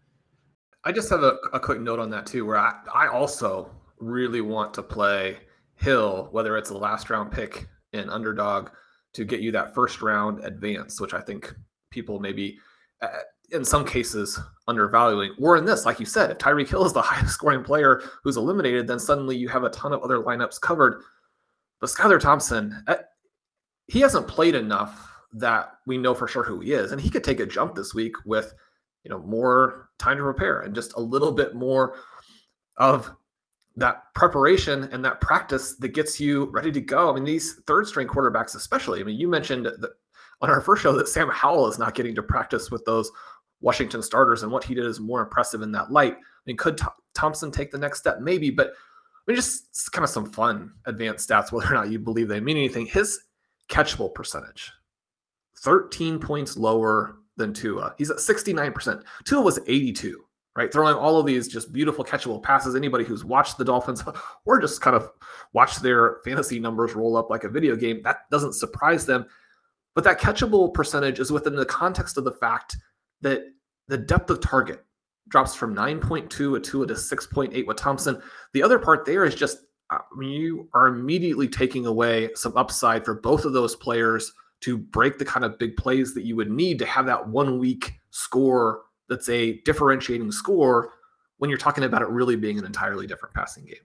[0.84, 4.40] I just have a, a quick note on that too, where I, I also really
[4.40, 5.38] want to play
[5.74, 8.70] Hill, whether it's a last round pick in underdog
[9.14, 11.54] to get you that first round advance, which I think
[11.90, 12.58] people maybe
[13.02, 13.08] uh,
[13.52, 14.38] in some cases
[14.68, 15.34] undervaluing.
[15.38, 18.36] Or in this, like you said, if Tyreek Hill is the highest scoring player who's
[18.36, 21.02] eliminated, then suddenly you have a ton of other lineups covered.
[21.80, 22.96] But Skylar Thompson, uh,
[23.90, 27.24] he hasn't played enough that we know for sure who he is, and he could
[27.24, 28.54] take a jump this week with
[29.02, 31.96] you know more time to prepare and just a little bit more
[32.76, 33.10] of
[33.76, 37.10] that preparation and that practice that gets you ready to go.
[37.10, 39.00] I mean, these third string quarterbacks, especially.
[39.00, 39.90] I mean, you mentioned that
[40.40, 43.10] on our first show that Sam Howell is not getting to practice with those
[43.60, 46.14] Washington starters, and what he did is more impressive in that light.
[46.14, 48.20] I mean, could Th- Thompson take the next step?
[48.20, 48.72] Maybe, but I
[49.26, 52.56] mean, just kind of some fun advanced stats, whether or not you believe they mean
[52.56, 52.86] anything.
[52.86, 53.20] His
[53.70, 54.72] catchable percentage,
[55.58, 57.94] 13 points lower than Tua.
[57.96, 59.02] He's at 69%.
[59.24, 60.22] Tua was 82,
[60.56, 60.72] right?
[60.72, 62.74] Throwing all of these just beautiful catchable passes.
[62.74, 64.04] Anybody who's watched the Dolphins
[64.44, 65.10] or just kind of
[65.52, 69.24] watched their fantasy numbers roll up like a video game, that doesn't surprise them.
[69.94, 72.76] But that catchable percentage is within the context of the fact
[73.22, 73.42] that
[73.88, 74.84] the depth of target
[75.28, 78.20] drops from 9.2 with Tua to 6.8 with Thompson.
[78.52, 79.58] The other part there is just
[79.90, 84.78] I mean, you are immediately taking away some upside for both of those players to
[84.78, 87.94] break the kind of big plays that you would need to have that one week
[88.10, 90.92] score that's a differentiating score
[91.38, 93.76] when you're talking about it really being an entirely different passing game.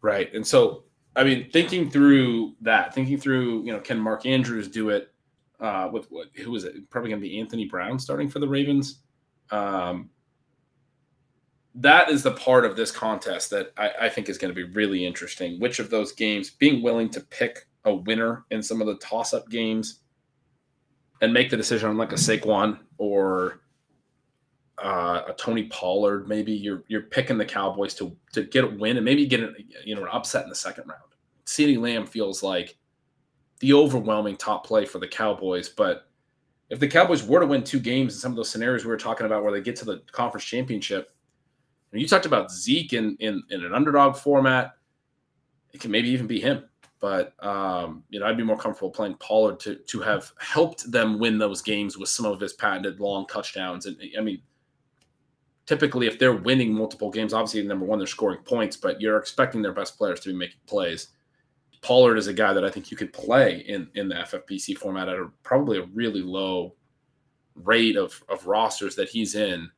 [0.00, 0.32] Right.
[0.32, 0.84] And so,
[1.16, 5.12] I mean, thinking through that, thinking through, you know, can Mark Andrews do it
[5.60, 6.88] uh, with what, who was it?
[6.90, 9.00] Probably going to be Anthony Brown starting for the Ravens.
[9.50, 10.10] Um,
[11.76, 14.72] that is the part of this contest that I, I think is going to be
[14.72, 15.58] really interesting.
[15.58, 19.34] Which of those games, being willing to pick a winner in some of the toss
[19.34, 20.00] up games
[21.20, 23.60] and make the decision on like a Saquon or
[24.82, 28.96] uh, a Tony Pollard, maybe you're you're picking the Cowboys to to get a win
[28.96, 29.54] and maybe get an,
[29.84, 31.02] you know an upset in the second round.
[31.46, 32.76] CeeDee Lamb feels like
[33.60, 36.08] the overwhelming top play for the Cowboys, but
[36.70, 38.96] if the Cowboys were to win two games in some of those scenarios we were
[38.96, 41.13] talking about where they get to the conference championship,
[42.00, 44.74] you talked about Zeke in, in, in an underdog format.
[45.72, 46.64] It can maybe even be him.
[47.04, 51.18] But um, you know, I'd be more comfortable playing Pollard to to have helped them
[51.18, 53.84] win those games with some of his patented long touchdowns.
[53.84, 54.40] And I mean,
[55.66, 59.60] typically, if they're winning multiple games, obviously number one, they're scoring points, but you're expecting
[59.60, 61.08] their best players to be making plays.
[61.82, 65.10] Pollard is a guy that I think you could play in in the FFPC format
[65.10, 66.74] at a, probably a really low
[67.54, 69.68] rate of of rosters that he's in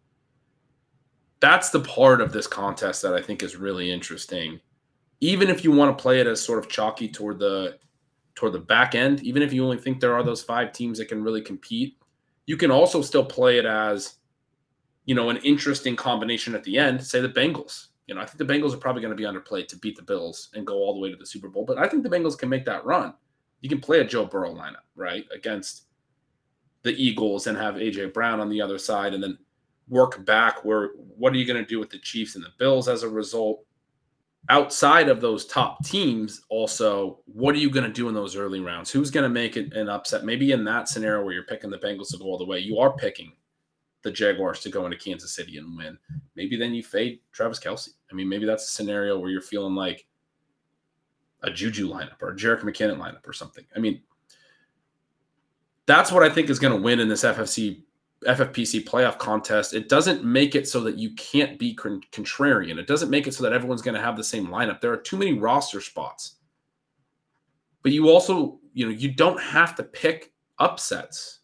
[1.40, 4.60] that's the part of this contest that I think is really interesting.
[5.20, 7.78] Even if you want to play it as sort of chalky toward the
[8.34, 11.08] toward the back end, even if you only think there are those five teams that
[11.08, 11.96] can really compete,
[12.44, 14.16] you can also still play it as,
[15.06, 17.02] you know, an interesting combination at the end.
[17.02, 17.88] Say the Bengals.
[18.06, 20.02] You know, I think the Bengals are probably going to be underplayed to beat the
[20.02, 21.64] Bills and go all the way to the Super Bowl.
[21.64, 23.14] But I think the Bengals can make that run.
[23.62, 25.86] You can play a Joe Burrow lineup, right, against
[26.82, 29.38] the Eagles and have AJ Brown on the other side, and then
[29.88, 32.88] work back where what are you going to do with the Chiefs and the Bills
[32.88, 33.66] as a result?
[34.48, 38.60] outside of those top teams, also, what are you going to do in those early
[38.60, 38.90] rounds?
[38.90, 40.24] Who's going to make it an upset?
[40.24, 42.78] Maybe in that scenario where you're picking the Bengals to go all the way, you
[42.78, 43.32] are picking
[44.02, 45.98] the Jaguars to go into Kansas City and win.
[46.36, 47.90] Maybe then you fade Travis Kelce.
[48.10, 50.06] I mean, maybe that's a scenario where you're feeling like
[51.42, 53.64] a Juju lineup or a Jerick McKinnon lineup or something.
[53.74, 54.02] I mean,
[55.86, 57.82] that's what I think is going to win in this FFC
[58.24, 62.78] FFPC playoff contest, it doesn't make it so that you can't be contrarian.
[62.78, 64.80] It doesn't make it so that everyone's going to have the same lineup.
[64.80, 66.36] There are too many roster spots.
[67.82, 71.40] But you also, you know, you don't have to pick upsets.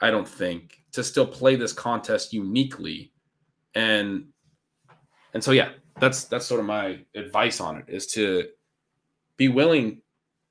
[0.00, 3.12] I don't think to still play this contest uniquely.
[3.74, 4.26] And
[5.32, 8.48] and so yeah, that's that's sort of my advice on it is to
[9.36, 10.02] be willing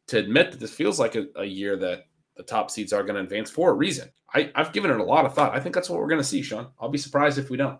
[0.07, 2.05] to admit that this feels like a, a year that
[2.39, 4.09] the top seeds are going to advance for a reason.
[4.33, 5.53] I, have given it a lot of thought.
[5.53, 6.67] I think that's what we're going to see, Sean.
[6.79, 7.77] I'll be surprised if we don't.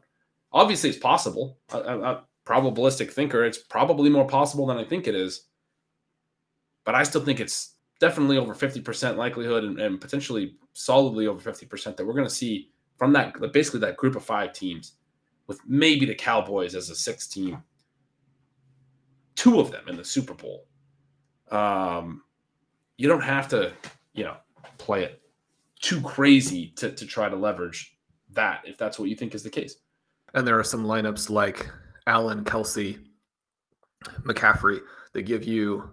[0.52, 1.58] Obviously, it's possible.
[1.72, 3.46] I, am a probabilistic thinker.
[3.46, 5.46] It's probably more possible than I think it is.
[6.84, 11.96] But I still think it's definitely over 50% likelihood and, and potentially solidly over 50%
[11.96, 14.96] that we're going to see from that, basically that group of five teams
[15.48, 17.64] with maybe the Cowboys as a sixth team,
[19.36, 20.66] two of them in the Super Bowl.
[21.50, 22.24] Um,
[22.98, 23.72] you don't have to,
[24.14, 24.36] you know,
[24.78, 25.22] play it
[25.82, 27.98] too crazy to, to try to leverage
[28.32, 29.78] that if that's what you think is the case.
[30.34, 31.70] And there are some lineups like
[32.06, 33.00] Allen, Kelce,
[34.24, 34.80] McCaffrey
[35.14, 35.90] that give you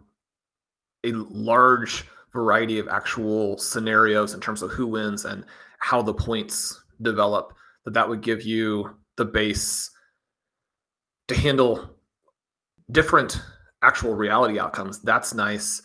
[1.05, 5.45] a large variety of actual scenarios in terms of who wins and
[5.79, 7.55] how the points develop.
[7.85, 9.91] That that would give you the base
[11.29, 11.97] to handle
[12.91, 13.41] different
[13.83, 15.01] actual reality outcomes.
[15.01, 15.83] That's nice.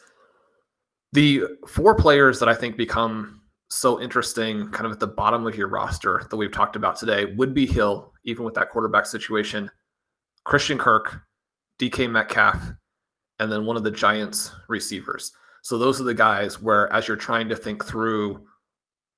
[1.13, 5.55] The four players that I think become so interesting kind of at the bottom of
[5.55, 9.69] your roster that we've talked about today would be Hill, even with that quarterback situation,
[10.43, 11.21] Christian Kirk,
[11.79, 12.61] DK Metcalf,
[13.39, 15.31] and then one of the Giants receivers.
[15.63, 18.45] So those are the guys where as you're trying to think through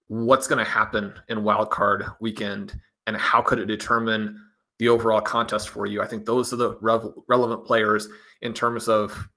[0.08, 4.40] what's going to happen in wild card weekend and how could it determine
[4.80, 8.08] the overall contest for you, I think those are the rev- relevant players
[8.42, 9.28] in terms of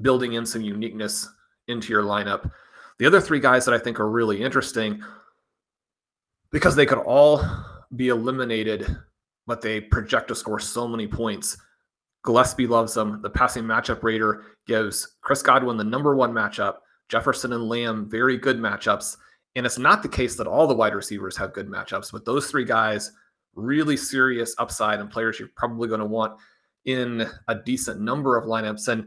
[0.00, 1.28] building in some uniqueness
[1.68, 2.50] into your lineup
[2.98, 5.02] the other three guys that I think are really interesting
[6.52, 7.44] because they could all
[7.96, 8.96] be eliminated,
[9.46, 11.56] but they project to score so many points.
[12.24, 13.20] Gillespie loves them.
[13.20, 16.76] The passing matchup rater gives Chris Godwin the number one matchup.
[17.08, 19.16] Jefferson and Lamb, very good matchups.
[19.56, 22.50] And it's not the case that all the wide receivers have good matchups, but those
[22.50, 23.12] three guys,
[23.54, 26.38] really serious upside and players you're probably going to want
[26.86, 28.88] in a decent number of lineups.
[28.88, 29.06] And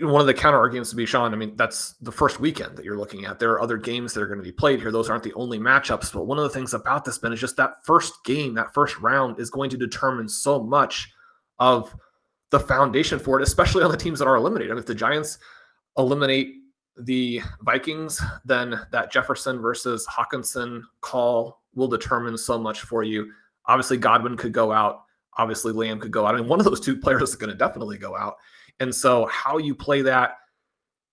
[0.00, 2.84] one of the counter arguments to be Sean, I mean, that's the first weekend that
[2.84, 3.38] you're looking at.
[3.38, 4.90] There are other games that are going to be played here.
[4.90, 6.12] Those aren't the only matchups.
[6.12, 8.98] But one of the things about this, Ben, is just that first game, that first
[8.98, 11.12] round is going to determine so much
[11.58, 11.94] of
[12.50, 14.70] the foundation for it, especially on the teams that are eliminated.
[14.70, 15.38] I mean, if the Giants
[15.96, 16.54] eliminate
[16.96, 23.30] the Vikings, then that Jefferson versus Hockenson call will determine so much for you.
[23.66, 25.04] Obviously, Godwin could go out.
[25.38, 26.34] Obviously, Lamb could go out.
[26.34, 28.36] I mean, one of those two players is going to definitely go out.
[28.80, 30.38] And so, how you play that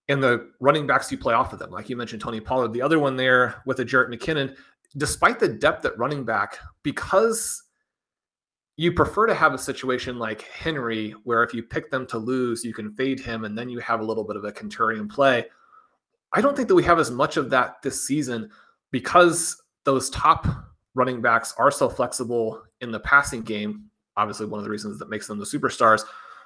[0.09, 2.81] and the running backs you play off of them, like you mentioned, Tony Pollard, the
[2.81, 4.55] other one there with a Jerick McKinnon,
[4.95, 7.63] despite the depth at running back, because
[8.77, 12.63] you prefer to have a situation like Henry, where if you pick them to lose,
[12.63, 15.45] you can fade him and then you have a little bit of a contrarian play.
[16.33, 18.49] I don't think that we have as much of that this season
[18.91, 20.45] because those top
[20.93, 23.85] running backs are so flexible in the passing game.
[24.15, 26.03] Obviously, one of the reasons that makes them the superstars.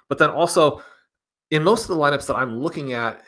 [0.07, 0.81] But then also,
[1.51, 3.21] in most of the lineups that I'm looking at,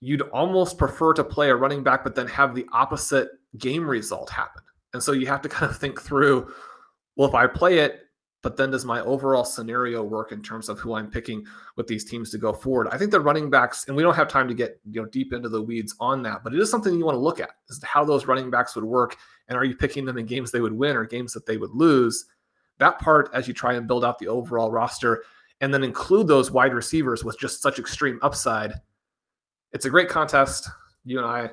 [0.00, 3.28] you'd almost prefer to play a running back, but then have the opposite
[3.58, 4.62] game result happen.
[4.92, 6.52] And so you have to kind of think through
[7.16, 8.06] well, if I play it,
[8.42, 11.44] but then does my overall scenario work in terms of who I'm picking
[11.76, 12.88] with these teams to go forward?
[12.90, 15.32] I think the running backs, and we don't have time to get you know deep
[15.32, 17.82] into the weeds on that, but it is something you want to look at is
[17.84, 19.16] how those running backs would work,
[19.48, 21.72] and are you picking them in games they would win or games that they would
[21.72, 22.24] lose?
[22.78, 25.24] That part, as you try and build out the overall roster,
[25.60, 28.74] and then include those wide receivers with just such extreme upside.
[29.72, 30.68] It's a great contest.
[31.04, 31.50] You and I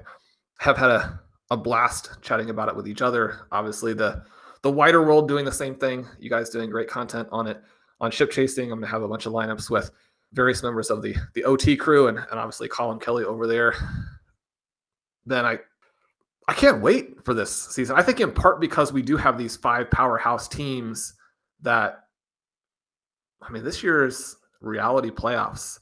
[0.60, 1.20] have had a,
[1.52, 3.48] a blast chatting about it with each other.
[3.52, 4.24] Obviously, the
[4.64, 6.06] the wider world doing the same thing.
[6.20, 7.62] You guys doing great content on it.
[8.00, 9.92] On ship chasing, I'm gonna have a bunch of lineups with
[10.34, 13.74] various members of the the OT crew and, and obviously Colin Kelly over there.
[15.26, 15.60] Then I
[16.48, 17.98] I can't wait for this season.
[17.98, 21.14] I think in part because we do have these five powerhouse teams
[21.62, 22.07] that
[23.48, 25.80] I mean, this year's reality playoffs,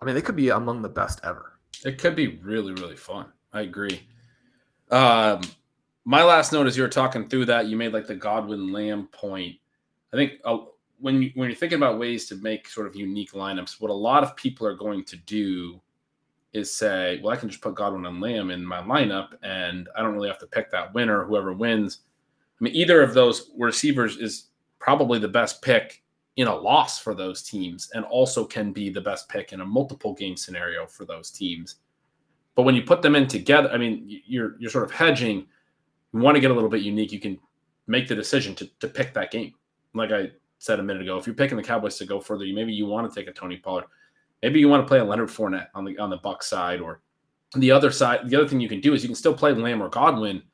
[0.00, 1.58] I mean, they could be among the best ever.
[1.84, 3.26] It could be really, really fun.
[3.52, 4.02] I agree.
[4.90, 5.40] Um,
[6.04, 9.08] my last note as you were talking through that, you made like the Godwin Lamb
[9.12, 9.56] point.
[10.12, 10.58] I think uh,
[11.00, 13.94] when you, when you're thinking about ways to make sort of unique lineups, what a
[13.94, 15.80] lot of people are going to do
[16.52, 20.02] is say, well, I can just put Godwin and Lamb in my lineup, and I
[20.02, 21.24] don't really have to pick that winner.
[21.24, 22.00] Whoever wins,
[22.60, 24.48] I mean, either of those receivers is
[24.78, 26.02] probably the best pick
[26.38, 29.64] in a loss for those teams, and also can be the best pick in a
[29.64, 31.76] multiple game scenario for those teams.
[32.54, 35.46] But when you put them in together, I mean, you're you're sort of hedging.
[36.12, 37.10] You want to get a little bit unique.
[37.10, 37.38] You can
[37.88, 39.52] make the decision to to pick that game.
[39.94, 42.72] Like I said a minute ago, if you're picking the Cowboys to go further, maybe
[42.72, 43.86] you want to take a Tony Pollard.
[44.40, 47.00] Maybe you want to play a Leonard Fournette on the on the Buck side, or
[47.56, 48.30] the other side.
[48.30, 50.44] The other thing you can do is you can still play Lamb or Godwin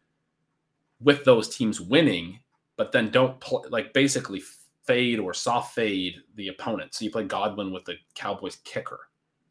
[0.98, 2.38] with those teams winning,
[2.78, 4.40] but then don't play like basically
[4.84, 6.94] fade or soft fade the opponent.
[6.94, 9.08] So you play Godwin with the Cowboys kicker,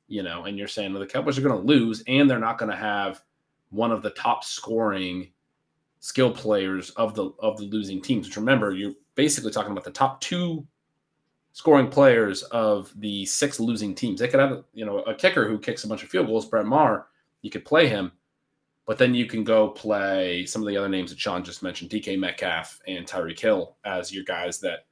[0.07, 2.57] you know, and you're saying well, the Cowboys are going to lose and they're not
[2.57, 3.21] going to have
[3.69, 5.31] one of the top scoring
[5.99, 8.27] skill players of the of the losing teams.
[8.27, 10.65] Which remember, you're basically talking about the top two
[11.53, 14.19] scoring players of the six losing teams.
[14.19, 16.65] They could have, you know, a kicker who kicks a bunch of field goals, Brett
[16.65, 17.07] Maher.
[17.41, 18.11] You could play him,
[18.85, 21.91] but then you can go play some of the other names that Sean just mentioned,
[21.91, 24.85] DK Metcalf and Tyreek Hill, as your guys that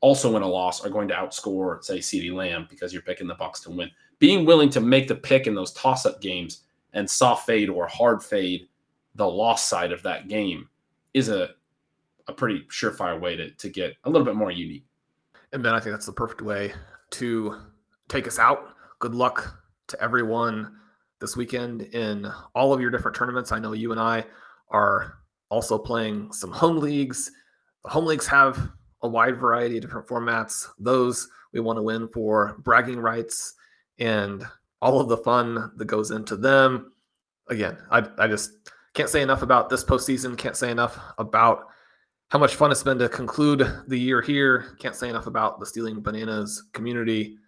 [0.00, 3.34] also in a loss are going to outscore, say, CeeDee Lamb because you're picking the
[3.34, 3.90] Bucs to win.
[4.18, 8.22] Being willing to make the pick in those toss-up games and soft fade or hard
[8.22, 8.68] fade
[9.14, 10.68] the loss side of that game
[11.14, 11.50] is a
[12.28, 14.84] a pretty surefire way to, to get a little bit more unique.
[15.52, 16.72] And Ben, I think that's the perfect way
[17.12, 17.58] to
[18.08, 18.74] take us out.
[18.98, 20.76] Good luck to everyone
[21.20, 23.50] this weekend in all of your different tournaments.
[23.50, 24.26] I know you and I
[24.70, 25.18] are
[25.48, 27.32] also playing some home leagues.
[27.82, 28.68] The home leagues have
[29.02, 30.66] a wide variety of different formats.
[30.78, 33.54] Those we want to win for bragging rights
[33.98, 34.46] and
[34.80, 36.92] all of the fun that goes into them.
[37.48, 38.52] Again, I, I just
[38.94, 40.36] can't say enough about this postseason.
[40.36, 41.68] Can't say enough about
[42.30, 44.76] how much fun it's been to conclude the year here.
[44.78, 47.38] Can't say enough about the Stealing Bananas community.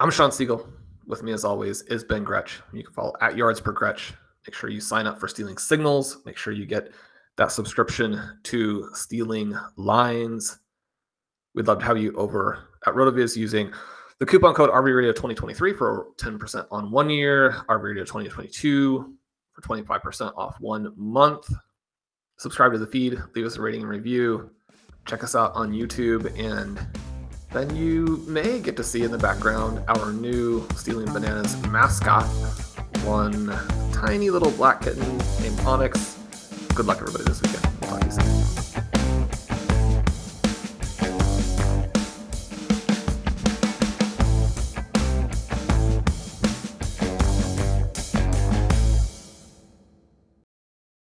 [0.00, 0.68] I'm Sean Siegel.
[1.06, 2.60] With me, as always, is Ben Gretch.
[2.72, 4.12] You can follow at Yards Per Gretch.
[4.46, 6.18] Make sure you sign up for Stealing Signals.
[6.26, 6.92] Make sure you get
[7.38, 10.58] that subscription to Stealing Lines.
[11.54, 13.72] We'd love to have you over at RotoViz using
[14.18, 19.14] the coupon code RVRadio 2023 for 10% on one year, RVRadio 2022
[19.54, 21.48] for 25% off one month
[22.38, 24.50] subscribe to the feed, leave us a rating and review,
[25.06, 26.80] check us out on YouTube, and
[27.52, 32.26] then you may get to see in the background our new Stealing Bananas mascot,
[33.04, 33.52] one
[33.92, 36.17] tiny little black kitten named Onyx.
[36.78, 37.64] Good luck, everybody, this weekend.
[37.80, 38.24] We'll talk to you soon.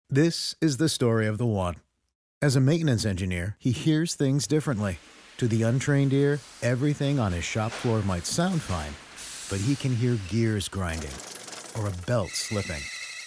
[0.09, 1.75] This is the story of the one.
[2.41, 4.97] As a maintenance engineer, he hears things differently.
[5.37, 8.95] To the untrained ear, everything on his shop floor might sound fine,
[9.51, 11.13] but he can hear gears grinding
[11.77, 12.81] or a belt slipping.